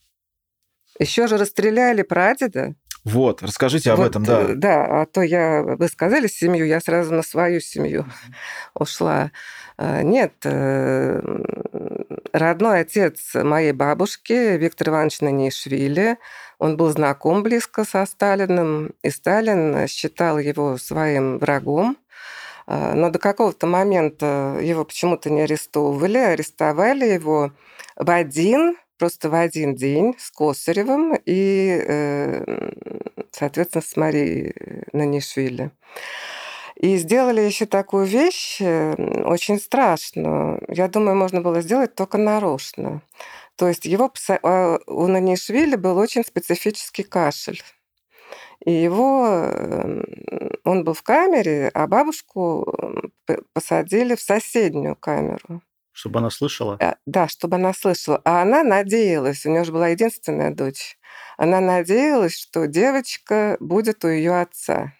[0.99, 2.75] Еще же расстреляли прадеда.
[3.03, 4.41] Вот, расскажите об вот, этом, да.
[4.41, 8.05] Э, да, а то я, вы сказали семью, я сразу на свою семью
[8.73, 9.31] ушла.
[9.77, 11.21] А, нет, э,
[12.33, 16.17] родной отец моей бабушки, Виктор Иванович Нанишвили,
[16.57, 21.97] он был знаком близко со Сталиным, и Сталин считал его своим врагом.
[22.67, 26.17] А, но до какого-то момента его почему-то не арестовывали.
[26.17, 27.51] Арестовали его
[27.95, 32.71] в один, просто в один день с Косаревым и, э,
[33.31, 34.53] соответственно, с Марией
[34.93, 35.71] Нанишвили.
[36.75, 40.61] И сделали еще такую вещь очень страшную.
[40.67, 43.01] Я думаю, можно было сделать только нарочно.
[43.55, 44.11] То есть его
[44.43, 47.61] а, у Нанишвили был очень специфический кашель.
[48.63, 50.05] И его, эм,
[50.63, 53.01] он был в камере, а бабушку
[53.53, 55.61] посадили в соседнюю камеру.
[55.91, 56.77] Чтобы она слышала?
[56.81, 58.21] А, да, чтобы она слышала.
[58.25, 60.97] А она надеялась, у нее же была единственная дочь,
[61.37, 64.93] она надеялась, что девочка будет у ее отца.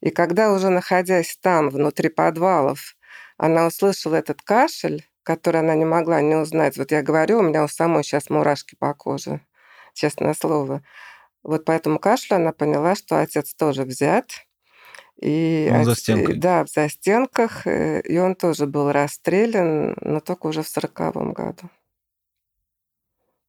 [0.00, 2.96] И когда уже находясь там, внутри подвалов,
[3.36, 6.76] она услышала этот кашель, который она не могла не узнать.
[6.76, 9.40] Вот я говорю, у меня у самой сейчас мурашки по коже,
[9.94, 10.82] честное слово.
[11.42, 14.30] Вот по этому кашлю она поняла, что отец тоже взят.
[15.20, 16.36] И он за стенкой.
[16.36, 17.66] Да, в застенках.
[17.66, 21.70] Э, и он тоже был расстрелян, но только уже в сороковом году.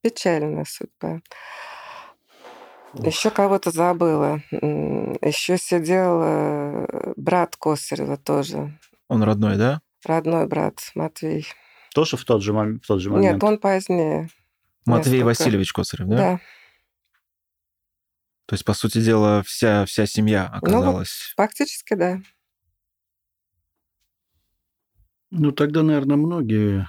[0.02, 1.22] Печальная судьба.
[2.94, 4.44] Еще кого-то забыла.
[4.52, 8.78] Еще сидел э, брат Косарева тоже.
[9.08, 9.82] Он родной, да?
[10.06, 11.48] Родной брат Матвей.
[11.96, 13.36] Тоже в тот же, в тот же момент?
[13.36, 14.30] Нет, он позднее.
[14.86, 15.26] Матвей Несколько.
[15.26, 16.18] Васильевич Косарев, да?
[16.18, 16.40] Да.
[18.46, 21.34] То есть, по сути дела, вся, вся семья ну, оказалась...
[21.38, 22.20] Ну, фактически, да.
[25.32, 26.88] Ну, тогда, наверное, многие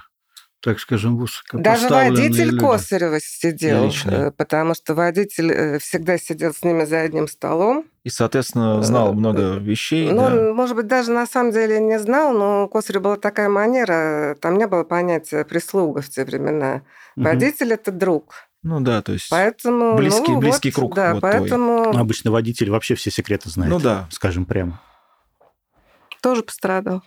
[0.65, 2.57] так скажем, Даже водитель люди.
[2.57, 4.09] Косарева сидел, Лично.
[4.09, 7.85] Э, потому что водитель э, всегда сидел с ними за одним столом.
[8.03, 10.11] И, соответственно, знал э, много вещей.
[10.11, 10.53] Ну, да.
[10.53, 14.57] может быть, даже на самом деле не знал, но у Косарева была такая манера, там
[14.57, 16.81] не было понятия прислуга в те времена.
[17.15, 17.25] Угу.
[17.25, 18.33] Водитель– это друг.
[18.65, 20.95] Ну да, то есть поэтому, близкий, ну, близкий вот, круг.
[20.95, 21.83] Да, вот поэтому...
[21.83, 21.93] Твой.
[21.93, 23.71] Ну, обычно водитель вообще все секреты знает.
[23.71, 24.07] Ну да.
[24.09, 24.81] Скажем прямо.
[26.19, 27.03] Тоже пострадал.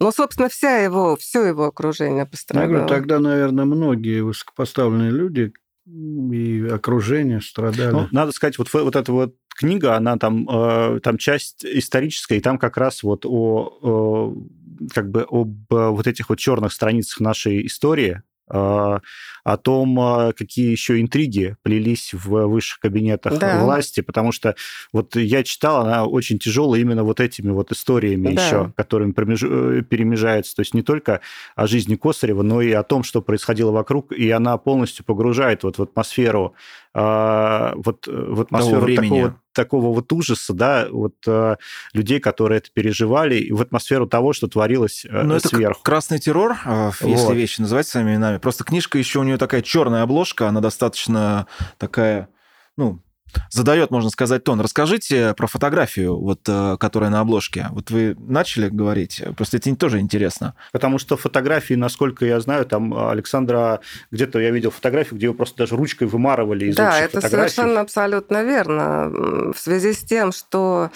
[0.00, 2.64] Ну, собственно, вся его, все его окружение пострадало.
[2.64, 5.52] Я говорю, тогда, наверное, многие высокопоставленные люди
[5.84, 7.92] и окружение страдали.
[7.92, 12.40] Ну, надо сказать, вот, вот эта вот книга, она там, э, там часть историческая, и
[12.40, 14.34] там как раз вот о,
[14.80, 20.70] э, как бы об вот этих вот черных страницах нашей истории, о том, а, какие
[20.70, 23.62] еще интриги плелись в высших кабинетах да.
[23.62, 24.54] власти, потому что
[24.92, 28.46] вот я читал, она очень тяжелая именно вот этими вот историями да.
[28.46, 31.20] еще, которыми э, перемежается, то есть не только
[31.56, 35.78] о жизни Косарева, но и о том, что происходило вокруг, и она полностью погружает вот
[35.78, 36.54] в атмосферу
[36.92, 41.56] а, вот э, в атмосферу такого, такого вот ужаса, да, вот а,
[41.92, 45.80] людей, которые это переживали, и в атмосферу того, что творилось э, Но сверху.
[45.80, 47.34] Это красный террор, а, если вот.
[47.34, 48.38] вещи называть своими именами.
[48.38, 51.46] Просто книжка еще у нее такая черная обложка, она достаточно
[51.78, 52.28] такая,
[52.76, 53.02] ну,
[53.50, 54.60] задает, можно сказать, тон.
[54.60, 57.66] Расскажите про фотографию, вот, э, которая на обложке.
[57.70, 60.54] Вот вы начали говорить, просто это тоже интересно.
[60.72, 65.58] Потому что фотографии, насколько я знаю, там Александра, где-то я видел фотографию, где его просто
[65.58, 67.54] даже ручкой вымарывали из Да, это фотографий.
[67.54, 69.08] совершенно абсолютно верно.
[69.52, 70.90] В связи с тем, что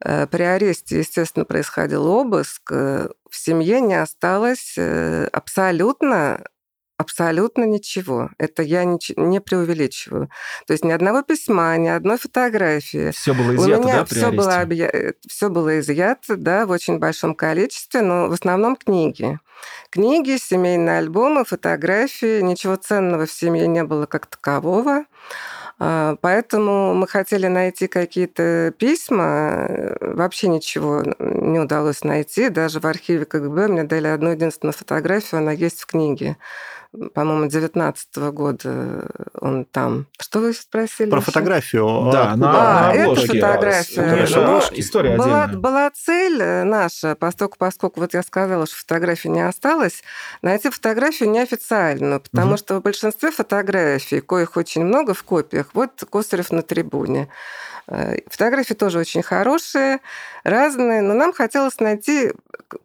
[0.00, 4.76] э, при аресте, естественно, происходил обыск, э, в семье не осталось
[5.32, 6.42] абсолютно
[7.00, 8.28] Абсолютно ничего.
[8.36, 10.28] Это я не, не преувеличиваю.
[10.66, 13.10] То есть ни одного письма, ни одной фотографии.
[13.12, 15.14] Все было изъято, У меня да, при все было, объя...
[15.26, 19.38] все было изъято, да, в очень большом количестве, но в основном книги.
[19.88, 22.42] Книги, семейные альбомы, фотографии.
[22.42, 25.06] Ничего ценного в семье не было как такового.
[25.78, 31.02] А, поэтому мы хотели найти какие-то письма, вообще ничего
[31.52, 32.48] не удалось найти.
[32.48, 36.36] Даже в архиве КГБ мне дали одну единственную фотографию, она есть в книге
[37.14, 39.08] по-моему, 19 года
[39.40, 40.06] он там.
[40.20, 41.08] Что вы спросили?
[41.08, 41.26] Про еще?
[41.26, 42.10] фотографию.
[42.12, 44.26] Да, на, а, на эту фотографию.
[44.34, 49.46] Ну, история была, была цель э, наша, поскольку, поскольку вот я сказала, что фотографии не
[49.46, 50.02] осталось,
[50.42, 52.58] найти фотографию неофициальную, потому угу.
[52.58, 57.28] что в большинстве фотографий, коих очень много в копиях, вот Косарев на трибуне.
[57.88, 60.00] Э, фотографии тоже очень хорошие,
[60.44, 62.32] разные, но нам хотелось найти...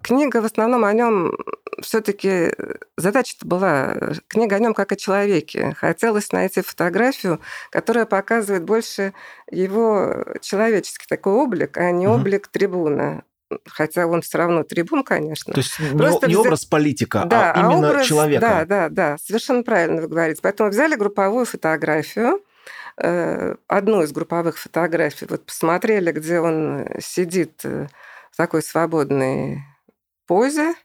[0.01, 1.37] Книга в основном о нем
[1.81, 2.51] все-таки
[2.97, 3.95] задача-то была,
[4.27, 5.75] книга о нем как о человеке.
[5.77, 7.39] Хотелось найти фотографию,
[7.69, 9.13] которая показывает больше
[9.51, 12.15] его человеческий такой облик, а не угу.
[12.15, 13.23] облик трибуна
[13.67, 15.53] хотя он все равно трибун, конечно.
[15.53, 18.41] То есть Просто не, не образ политика, а да, а именно образ, человека.
[18.41, 20.39] Да, да, да, совершенно правильно вы говорите.
[20.41, 22.54] Поэтому взяли групповую фотографию, Э,
[22.97, 27.87] одну из групповых фотографий, вот посмотрели, где он сидит э,
[28.31, 29.63] в такой свободной
[30.27, 30.75] позе,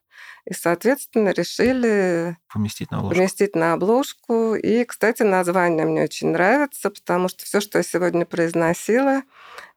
[0.45, 3.15] и, соответственно, решили поместить на обложку.
[3.17, 4.55] Поместить на обложку.
[4.55, 9.23] И, кстати, название мне очень нравится, потому что все, что я сегодня произносила,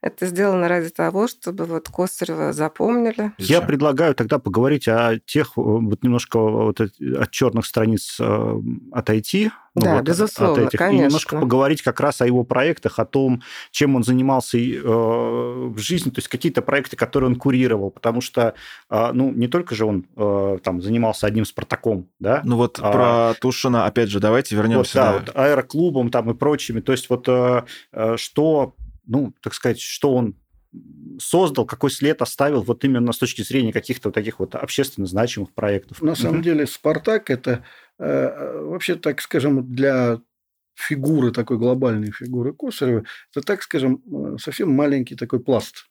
[0.03, 3.31] Это сделано ради того, чтобы вот Косарева запомнили.
[3.37, 9.51] Я предлагаю тогда поговорить о тех, вот немножко вот от черных страниц э, отойти.
[9.75, 11.03] Ну, да, вот, безусловно, от этих, конечно.
[11.03, 15.77] И немножко поговорить как раз о его проектах, о том, чем он занимался э, в
[15.77, 18.55] жизни, то есть какие-то проекты, которые он курировал, потому что,
[18.89, 22.41] э, ну, не только же он э, там занимался одним «Спартаком», да?
[22.43, 24.81] Ну вот а, про Тушина, опять же, давайте вернемся.
[24.81, 25.19] Вот, да, да.
[25.19, 28.75] Вот, аэроклубом там и прочими, то есть вот э, э что
[29.05, 30.35] ну, так сказать, что он
[31.19, 35.53] создал, какой след оставил вот именно с точки зрения каких-то вот таких вот общественно значимых
[35.53, 36.01] проектов.
[36.01, 37.63] На самом деле «Спартак»– это
[37.99, 40.19] э, вообще, так скажем, для
[40.75, 45.87] фигуры, такой глобальной фигуры Косарева, это, так скажем, э, совсем маленький такой пласт.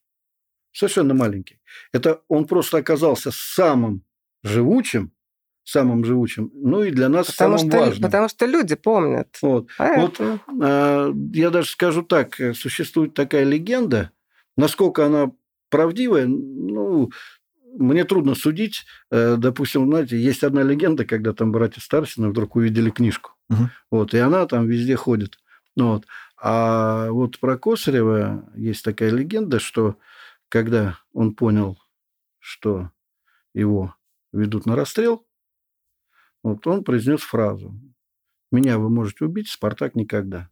[0.72, 1.60] Совершенно маленький.
[1.92, 4.04] Это он просто оказался самым
[4.42, 5.12] живучим
[5.64, 8.02] самым живучим, ну и для нас потому самым что, важным.
[8.02, 9.28] Потому что люди помнят.
[9.42, 9.68] Вот.
[9.78, 14.10] вот э, я даже скажу так, существует такая легенда,
[14.56, 15.30] насколько она
[15.70, 17.10] правдивая, ну,
[17.78, 18.84] мне трудно судить.
[19.10, 23.32] Э, допустим, знаете, есть одна легенда, когда там братья Старсины вдруг увидели книжку.
[23.50, 23.70] Угу.
[23.90, 25.38] Вот, и она там везде ходит.
[25.76, 26.06] Вот.
[26.40, 29.96] А вот про Косарева есть такая легенда, что
[30.48, 31.78] когда он понял,
[32.38, 32.90] что
[33.54, 33.94] его
[34.32, 35.24] ведут на расстрел,
[36.42, 37.74] вот он произнес фразу
[38.50, 40.50] «Меня вы можете убить, Спартак никогда».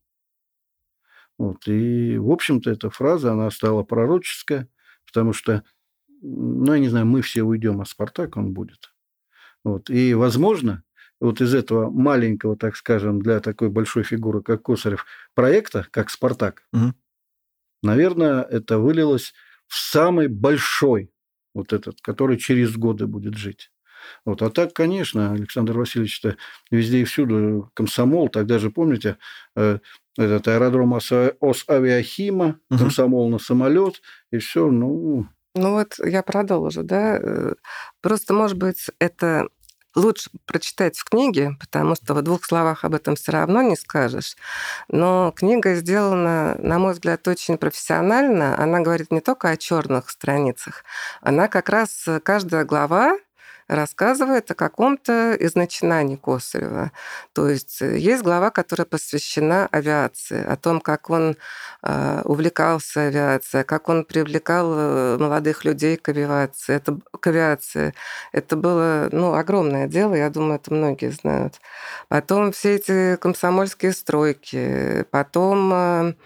[1.38, 1.66] Вот.
[1.66, 4.68] И, в общем-то, эта фраза, она стала пророческая,
[5.07, 5.64] потому что,
[6.20, 8.93] ну, я не знаю, мы все уйдем, а Спартак он будет.
[9.64, 9.88] Вот.
[9.88, 10.84] И, возможно,
[11.18, 16.66] вот из этого маленького, так скажем, для такой большой фигуры, как Косарев, проекта, как «Спартак»,
[16.72, 16.95] угу.
[17.82, 19.32] наверное, это вылилось
[19.66, 21.11] в самый большой,
[21.55, 23.70] вот этот, который через годы будет жить.
[24.25, 24.43] Вот.
[24.43, 26.37] А так, конечно, Александр Васильевич-то
[26.71, 28.29] везде и всюду комсомол.
[28.29, 29.17] Тогда же, помните,
[29.57, 29.79] э,
[30.17, 32.79] этот аэродром Ос-Авиахима, угу.
[32.79, 35.27] комсомол на самолет, и все, ну...
[35.55, 37.19] Ну вот я продолжу, да.
[37.21, 37.55] Э,
[38.01, 39.49] просто, может быть, это
[39.95, 44.37] лучше прочитать в книге, потому что в двух словах об этом все равно не скажешь.
[44.89, 48.59] Но книга сделана, на мой взгляд, очень профессионально.
[48.63, 50.85] Она говорит не только о черных страницах,
[51.21, 53.17] она как раз каждая глава
[53.71, 56.91] рассказывает о каком-то из начинаний Косарева.
[57.33, 61.37] То есть э, есть глава, которая посвящена авиации, о том, как он
[61.83, 66.75] э, увлекался авиацией, как он привлекал э, молодых людей к авиации.
[66.75, 67.95] Это, к авиации.
[68.33, 71.61] это было ну, огромное дело, я думаю, это многие знают.
[72.09, 76.16] Потом все эти комсомольские стройки, потом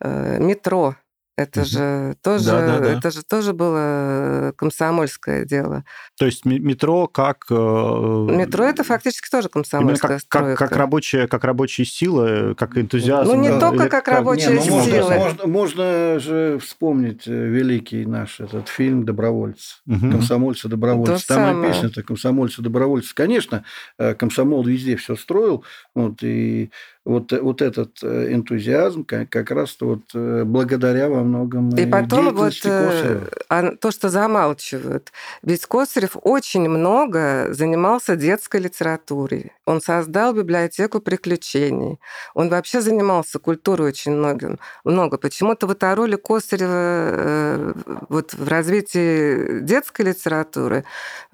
[0.00, 0.96] метро,
[1.38, 2.92] это же тоже, да, да, да.
[2.98, 5.84] это же тоже было комсомольское дело.
[6.18, 10.56] То есть метро как э, метро это фактически тоже комсомольская как, стройка.
[10.56, 13.30] Как, как рабочая, как рабочая сила, как энтузиазм.
[13.30, 15.10] Ну не да, только как, как рабочая не, ну, сила.
[15.10, 20.10] Можно, можно, можно же вспомнить э, великий наш этот фильм "Добровольцы", угу.
[20.10, 21.22] комсомольцы добровольцы.
[21.22, 21.72] То Там самое.
[21.72, 23.14] песня-то комсомольцы добровольцы.
[23.14, 23.64] Конечно,
[23.96, 25.64] э, комсомол везде все строил,
[25.94, 26.72] вот и
[27.08, 32.34] вот, вот этот э, энтузиазм как, как раз вот э, благодаря во многом И потом
[32.34, 33.76] вот э, Косарева.
[33.76, 35.10] то, что замалчивают.
[35.42, 39.52] Ведь Косарев очень много занимался детской литературой.
[39.64, 41.98] Он создал библиотеку приключений.
[42.34, 45.16] Он вообще занимался культурой очень многим, много.
[45.16, 47.74] Почему-то вот о роли Косарева
[48.10, 50.84] вот в развитии детской литературы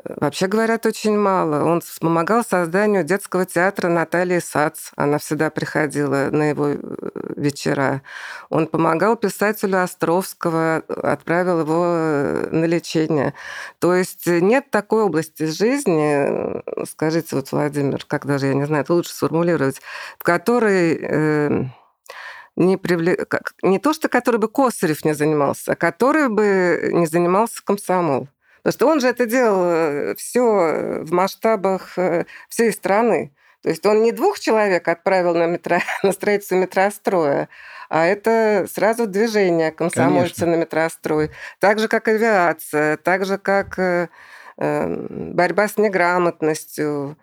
[0.05, 1.65] вообще говорят очень мало.
[1.65, 4.91] Он помогал созданию детского театра Натальи Сац.
[4.95, 5.64] Она всегда приходила
[6.31, 6.79] на его э,
[7.37, 8.03] вечера.
[8.51, 13.35] Он помогал писателю Островского, отправил его э, на лечение.
[13.79, 18.83] То есть нет такой области жизни, э, скажите, вот, Владимир, как даже, я не знаю,
[18.83, 19.81] это лучше сформулировать,
[20.19, 21.65] в которой э,
[22.57, 23.53] не, привлек...
[23.63, 28.29] не то, что который бы Косарев не занимался, а который бы не занимался комсомол.
[28.63, 31.99] Потому что он же это делал все в масштабах
[32.49, 33.35] всей страны.
[33.65, 37.49] То есть он не двух человек отправил на, метро, на строительство метростроя,
[37.89, 40.47] а это сразу движение комсомольца Конечно.
[40.47, 41.31] на метрострой.
[41.61, 44.09] Так же, как авиация, так же, как э,
[44.59, 47.17] эм, борьба с неграмотностью.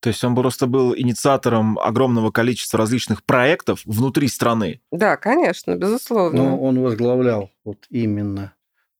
[0.00, 4.80] То есть он просто был инициатором огромного количества различных проектов внутри страны.
[4.90, 6.42] Да, конечно, безусловно.
[6.42, 8.54] Но он возглавлял вот именно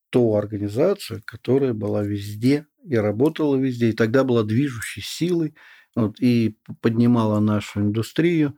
[0.09, 5.53] ту организацию, которая была везде и работала везде, и тогда была движущей силой
[5.95, 8.57] вот, и поднимала нашу индустрию,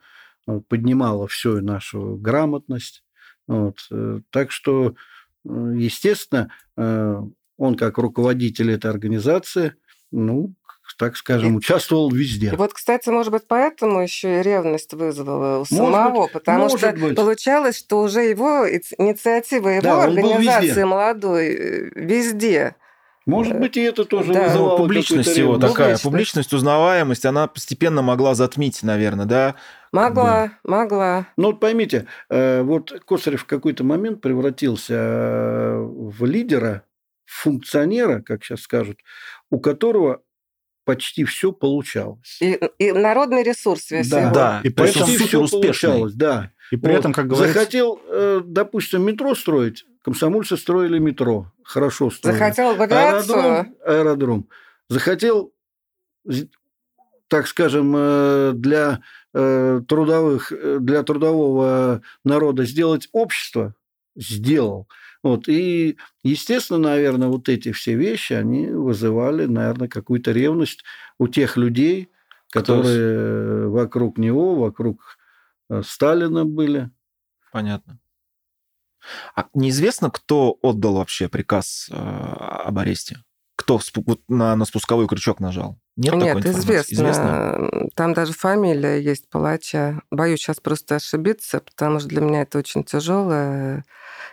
[0.68, 3.04] поднимала всю нашу грамотность.
[3.48, 4.96] Вот, э, так что,
[5.48, 7.22] э, естественно, э,
[7.58, 9.76] он как руководитель этой организации,
[10.12, 10.54] ну,
[10.98, 12.52] так скажем, участвовал везде.
[12.54, 16.92] И вот, кстати, может быть, поэтому еще и ревность вызвала у самого, быть, потому что
[16.94, 17.16] быть.
[17.16, 22.76] получалось, что уже его инициатива его да, организации молодой везде.
[23.26, 24.48] Может э, быть, и это тоже да.
[24.48, 29.56] вызывало Публичность его такая, публичность, узнаваемость, она постепенно могла затмить, наверное, да?
[29.92, 30.60] Могла, да.
[30.64, 31.28] могла.
[31.38, 36.84] Ну вот поймите, э, вот Косарев в какой-то момент превратился в лидера,
[37.26, 39.00] функционера, как сейчас скажут,
[39.50, 40.22] у которого
[40.86, 42.38] почти все получалось.
[42.42, 44.34] И, и народный ресурс весь да, его.
[44.34, 46.52] Да, и почти все получалось, да.
[46.72, 47.00] И при вот.
[47.00, 47.60] этом, как говорится...
[47.60, 52.38] Захотел, э, допустим, метро строить, комсомольцы строили метро, хорошо строили.
[52.38, 54.50] Захотел в Аэродром, аэродром.
[54.90, 55.54] Захотел,
[57.28, 59.02] так скажем, э, для
[59.34, 63.76] э, трудовых, для трудового народа сделать общество,
[64.16, 64.88] сделал.
[65.26, 65.48] Вот.
[65.48, 70.84] И, естественно, наверное, вот эти все вещи, они вызывали, наверное, какую-то ревность
[71.18, 72.10] у тех людей,
[72.52, 73.72] которые Кто?
[73.72, 75.18] вокруг него, вокруг
[75.84, 76.92] Сталина были.
[77.52, 78.00] Понятно.
[79.36, 83.24] А неизвестно, кто отдал вообще приказ э, об аресте?
[83.56, 83.80] Кто
[84.28, 85.80] на, на спусковой крючок нажал?
[85.98, 86.94] Нет, Нет известно.
[86.94, 87.70] известно.
[87.96, 90.02] Там даже фамилия есть палача.
[90.12, 93.86] Боюсь сейчас просто ошибиться, потому что для меня это очень тяжелая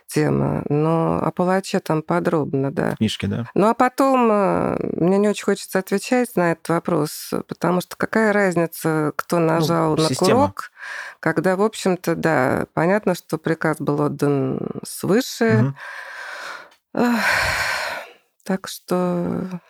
[0.08, 0.64] тема.
[0.68, 2.96] Но о палаче там подробно, да.
[2.96, 3.46] Книжки, да.
[3.54, 8.32] Ну а потом э, мне не очень хочется отвечать на этот вопрос, потому что какая
[8.32, 10.30] разница, кто ну, нажал ну, на система.
[10.30, 10.72] курок,
[11.20, 15.74] когда, в общем-то, да, понятно, что приказ был отдан свыше.
[16.92, 17.04] Угу.
[18.44, 19.60] Так что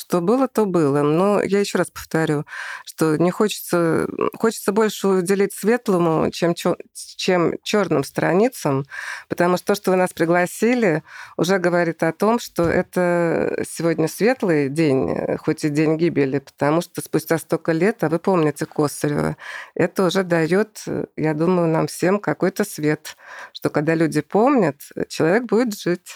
[0.00, 1.02] что было, то было.
[1.02, 2.44] Но я еще раз повторю,
[2.84, 6.54] что не хочется, хочется больше уделить светлому, чем,
[6.94, 8.84] чем черным страницам,
[9.28, 11.02] потому что то, что вы нас пригласили,
[11.36, 17.00] уже говорит о том, что это сегодня светлый день, хоть и день гибели, потому что
[17.02, 19.36] спустя столько лет, а вы помните Косарева,
[19.74, 20.84] это уже дает,
[21.16, 23.16] я думаю, нам всем какой-то свет,
[23.52, 24.76] что когда люди помнят,
[25.08, 26.08] человек будет жить.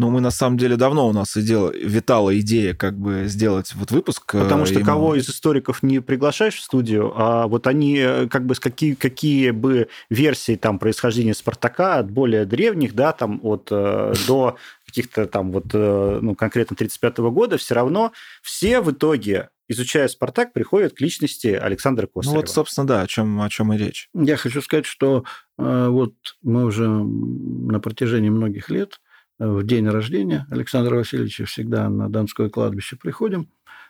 [0.00, 3.90] Но мы на самом деле давно у нас идела, витала идея как бы сделать вот
[3.90, 4.34] выпуск.
[4.34, 4.86] Э, Потому что ему...
[4.86, 8.94] кого из историков не приглашаешь в студию, а вот они э, как бы с какие,
[8.94, 15.26] какие бы версии там происхождения Спартака от более древних, да, там от э, до каких-то
[15.26, 21.00] там вот, ну, конкретно 35 года, все равно все в итоге изучая Спартак, приходят к
[21.02, 22.36] личности Александра Косарева.
[22.36, 24.08] Ну вот, собственно, да, о чем, о чем и речь.
[24.14, 25.24] Я хочу сказать, что
[25.58, 28.98] э, вот мы уже на протяжении многих лет
[29.40, 33.48] в день рождения Александра Васильевича всегда на Донское кладбище приходим.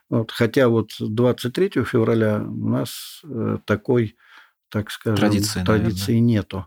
[0.08, 4.16] Вот, хотя вот 23 февраля у нас э, такой,
[4.68, 6.66] так скажем, традиции, традиции нету.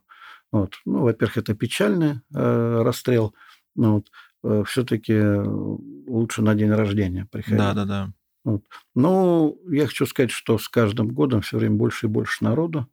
[0.52, 0.76] Вот.
[0.86, 3.34] Ну, во-первых, это печальный э, расстрел.
[3.76, 4.12] Но вот,
[4.44, 7.58] э, все-таки лучше на день рождения приходить.
[7.58, 8.14] Да, да, да.
[8.44, 8.64] Вот.
[8.96, 12.88] Но я хочу сказать, что с каждым годом все время больше и больше народу.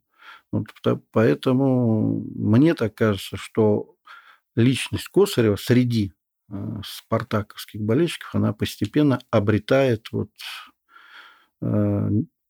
[0.52, 0.66] Вот,
[1.12, 3.94] поэтому мне так кажется, что
[4.56, 6.12] личность Косарева среди
[6.50, 10.30] э, спартаковских болельщиков, она постепенно обретает вот,
[11.62, 12.08] э,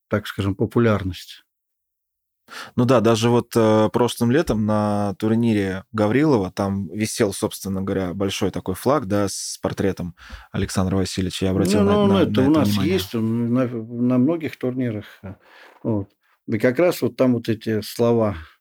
[0.09, 1.45] так скажем, популярность.
[2.75, 8.51] Ну да, даже вот э, прошлым летом на турнире Гаврилова там висел, собственно говоря, большой
[8.51, 10.17] такой флаг, да, с портретом
[10.51, 11.45] Александра Васильевича.
[11.45, 12.93] Я обратил ну, на, ну, на, это на у нас внимание.
[12.93, 15.05] есть на, на многих турнирах.
[15.85, 16.11] Вот.
[16.49, 18.60] И как раз вот там вот эти слова Э,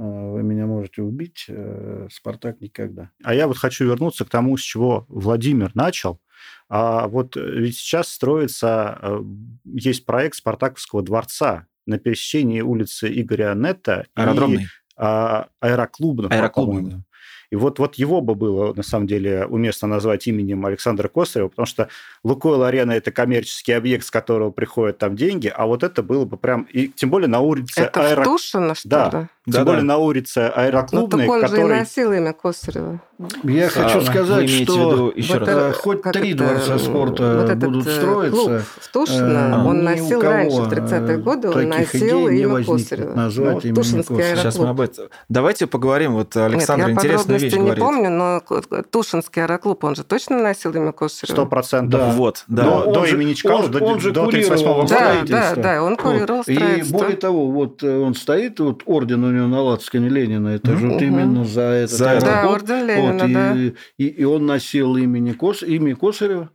[0.00, 3.10] вы меня можете убить, э, Спартак никогда.
[3.22, 6.20] А я вот хочу вернуться к тому, с чего Владимир начал.
[6.68, 9.22] А вот э, ведь сейчас строится,
[9.64, 14.62] есть проект Спартаковского дворца на пересечении улицы Игоря Нетта Аэродромный.
[14.62, 17.04] и а, аэроклубного, Аэроклубный,
[17.50, 21.66] и вот, вот его бы было, на самом деле, уместно назвать именем Александра Косарева, потому
[21.66, 21.88] что
[22.22, 26.36] Лукойл Арена– это коммерческий объект, с которого приходят там деньги, а вот это было бы
[26.36, 26.62] прям...
[26.70, 27.80] И тем более на улице...
[27.80, 28.24] Это аэро...
[28.24, 29.10] Тушино, что да.
[29.20, 29.28] ли?
[29.46, 29.86] Тем да, более да.
[29.86, 31.56] на улице аэроклубной, Но который...
[31.56, 33.00] же и носил имя Косарева.
[33.42, 35.48] Я а, хочу сказать, что еще вот раз.
[35.48, 38.36] Это, хоть три это, дворца спорта вот будут э, строиться.
[38.36, 43.14] Клуб в Тушино, а, он носил раньше, в 30-е годы, он носил имя Косарева.
[43.14, 44.38] Назвать ну, Тушинский аэроклуб.
[44.38, 45.08] Сейчас мы об этом...
[45.30, 46.12] Давайте поговорим.
[46.12, 47.82] Вот Александр Нет, интересную вещь не говорит.
[47.82, 48.42] помню, но
[48.90, 51.34] Тушинский аэроклуб, он же точно носил имя Косарева?
[51.34, 52.00] Сто процентов.
[52.00, 52.10] Да.
[52.12, 52.64] Вот, да.
[52.64, 54.88] Но до имени Чкалова, до, он же до 38 -го года.
[54.88, 59.32] Да, да, да, он курировал И более того, вот э, он стоит, вот орден у
[59.32, 62.32] него на Лацкане Ленина, это же вот именно за этот за аэропорт.
[62.32, 63.56] Да, орден Ленина, вот, да.
[63.56, 66.50] И, и, и он носил имени Кос, имя Косарева.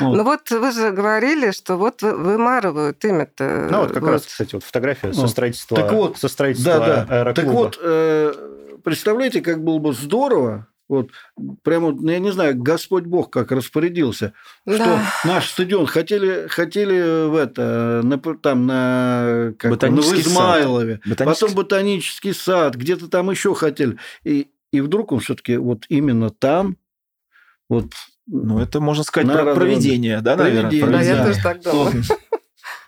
[0.00, 0.16] Вот.
[0.16, 3.68] Ну вот вы же говорили, что вот вымарывают имя-то.
[3.70, 4.10] Ну вот как вот.
[4.10, 5.16] раз, кстати, вот фотография вот.
[5.16, 7.20] со строительства, так вот, со строительства да, да.
[7.20, 7.34] аэроклуба.
[7.34, 8.32] Так вот, э,
[8.82, 11.10] представляете, как было бы здорово, Вот
[11.62, 14.34] прямо, ну, я не знаю, Господь Бог как распорядился,
[14.66, 14.74] да.
[14.74, 21.18] что наш стадион хотели, хотели в это, на, там на, как, ботанический в Измайлове, сад.
[21.24, 23.96] потом ботанический сад, где-то там еще хотели.
[24.24, 26.76] И, и вдруг он все-таки вот именно там,
[27.70, 27.86] вот
[28.26, 30.70] ну, это можно сказать про проведение, да, наверное?
[30.70, 32.02] Проведение, да, я тоже так думаю.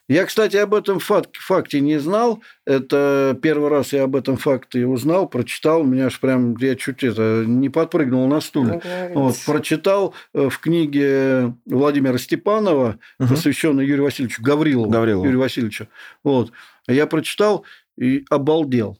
[0.08, 2.40] Я, кстати, об этом факте, факте не знал.
[2.64, 5.82] Это первый раз я об этом факте узнал, прочитал.
[5.82, 8.80] Меня аж прям, я чуть это, не подпрыгнул на стуле.
[9.14, 13.28] Вот, прочитал э, в книге Владимира Степанова, угу.
[13.28, 14.90] посвященной Юрию Васильевичу Гаврилову.
[14.90, 15.24] Гаврилову.
[15.24, 15.88] Юрию Васильевичу.
[16.22, 16.52] Вот.
[16.86, 17.64] Я прочитал
[17.98, 18.98] и обалдел,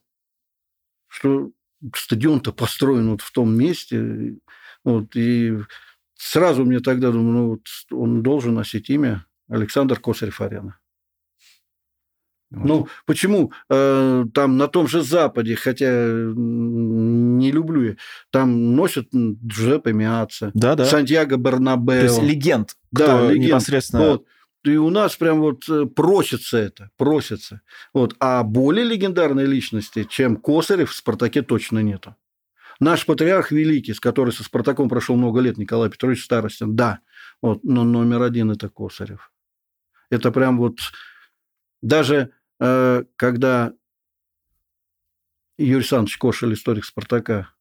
[1.07, 1.51] что
[1.95, 4.39] стадион-то построен вот в том месте.
[4.83, 5.57] Вот, и
[6.15, 7.61] сразу мне тогда думаю, ну, вот
[7.93, 10.75] он должен носить имя Александр Косарев-Арена.
[12.51, 17.97] Ну, почему э, там на том же Западе, хотя не люблю я,
[18.31, 20.85] там носят Джузеппе Миаца, да, да.
[20.85, 22.01] Сантьяго Барнабео.
[22.01, 23.47] То есть легенд, да, легенд.
[23.47, 24.11] непосредственно...
[24.11, 24.25] Вот.
[24.65, 27.61] И у нас прям вот э, просится это, просится.
[27.95, 28.17] Вот.
[28.19, 32.17] А более легендарной личности, чем Косарев, в «Спартаке» точно нету.
[32.81, 36.99] Наш патриарх великий, с которым со «Спартаком» прошел много лет, Николай Петрович Старостин, да,
[37.41, 39.31] вот, но номер один– это Косарев.
[40.11, 40.79] Это прям вот
[41.81, 43.73] даже когда
[45.59, 47.55] Юрий Александрович Кошель, историк Спартака,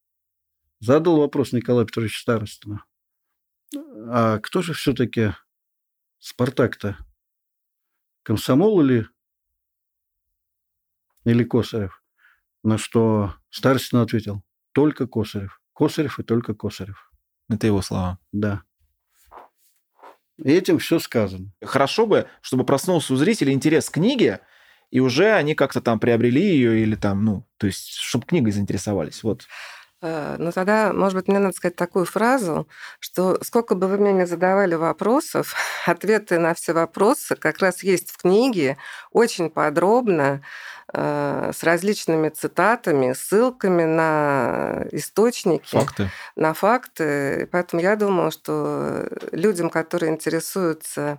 [0.80, 2.82] задал вопрос Николаю Петровичу Старостину,
[4.08, 5.34] а кто же все-таки
[6.18, 6.96] Спартак-то?
[8.22, 9.08] Комсомол или,
[11.24, 12.02] или Косарев?
[12.62, 14.42] На что Старостин ответил,
[14.72, 15.60] только Косарев.
[15.72, 17.12] Косарев и только Косарев.
[17.48, 18.18] Это его слова.
[18.32, 18.62] Да.
[20.38, 21.52] И этим все сказано.
[21.62, 24.40] Хорошо бы, чтобы проснулся у зрителей интерес к книге,
[24.90, 29.22] и уже они как-то там приобрели ее или там, ну, то есть, чтобы книгой заинтересовались.
[29.22, 29.46] Вот.
[30.02, 32.68] Э, ну, тогда, может быть, мне надо сказать такую фразу,
[33.00, 35.54] что сколько бы вы мне не задавали вопросов,
[35.86, 38.76] ответы на все вопросы как раз есть в книге
[39.10, 40.42] очень подробно,
[40.92, 46.10] э, с различными цитатами, ссылками на источники, факты.
[46.36, 47.48] на факты.
[47.50, 51.18] Поэтому я думаю, что людям, которые интересуются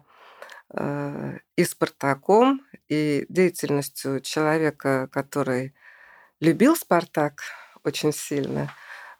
[0.75, 5.73] и Спартаком, и деятельностью человека, который
[6.39, 7.41] любил Спартак
[7.83, 8.71] очень сильно,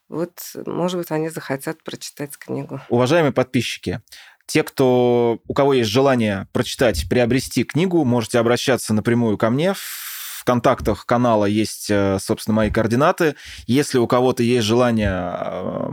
[0.10, 2.82] вот, может быть, они захотят прочитать книгу.
[2.90, 4.02] Уважаемые подписчики,
[4.46, 9.74] те, кто, у кого есть желание прочитать, приобрести книгу, можете обращаться напрямую ко мне.
[9.74, 13.36] В контактах канала есть, э, собственно, мои координаты.
[13.66, 15.90] Если у кого-то есть желание э,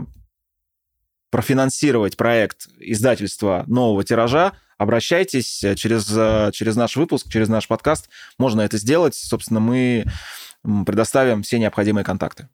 [1.29, 6.05] профинансировать проект издательства нового тиража, обращайтесь э, через,
[6.53, 8.09] через наш выпуск, через наш подкаст.
[8.37, 9.15] Можно это сделать.
[9.15, 10.05] Собственно, мы
[10.85, 12.49] предоставим все необходимые контакты.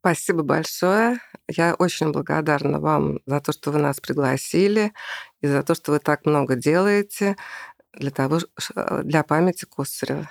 [0.00, 1.20] Спасибо большое.
[1.48, 4.92] Я очень благодарна вам за то, что вы нас пригласили
[5.40, 7.36] и за то, что вы так много делаете
[7.92, 8.40] для того,
[9.04, 10.28] для памяти Косарева.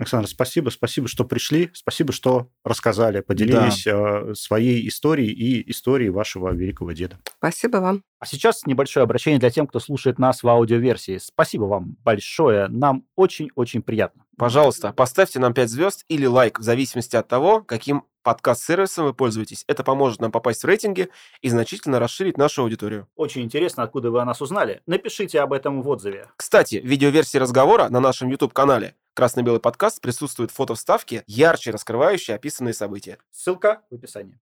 [0.00, 4.34] Александр, спасибо, спасибо, что пришли, спасибо, что рассказали, поделились да.
[4.34, 7.18] своей историей и историей вашего великого деда.
[7.36, 8.02] Спасибо вам.
[8.18, 11.18] А сейчас небольшое обращение для тех, кто слушает нас в аудиоверсии.
[11.18, 14.24] Спасибо вам большое, нам очень-очень приятно.
[14.40, 19.64] Пожалуйста, поставьте нам 5 звезд или лайк, в зависимости от того, каким подкаст-сервисом вы пользуетесь.
[19.66, 21.10] Это поможет нам попасть в рейтинги
[21.42, 23.06] и значительно расширить нашу аудиторию.
[23.16, 24.80] Очень интересно, откуда вы о нас узнали.
[24.86, 26.30] Напишите об этом в отзыве.
[26.36, 32.72] Кстати, в видеоверсии разговора на нашем YouTube-канале «Красно-белый подкаст» присутствует фото вставки, ярче раскрывающие описанные
[32.72, 33.18] события.
[33.30, 34.38] Ссылка в описании.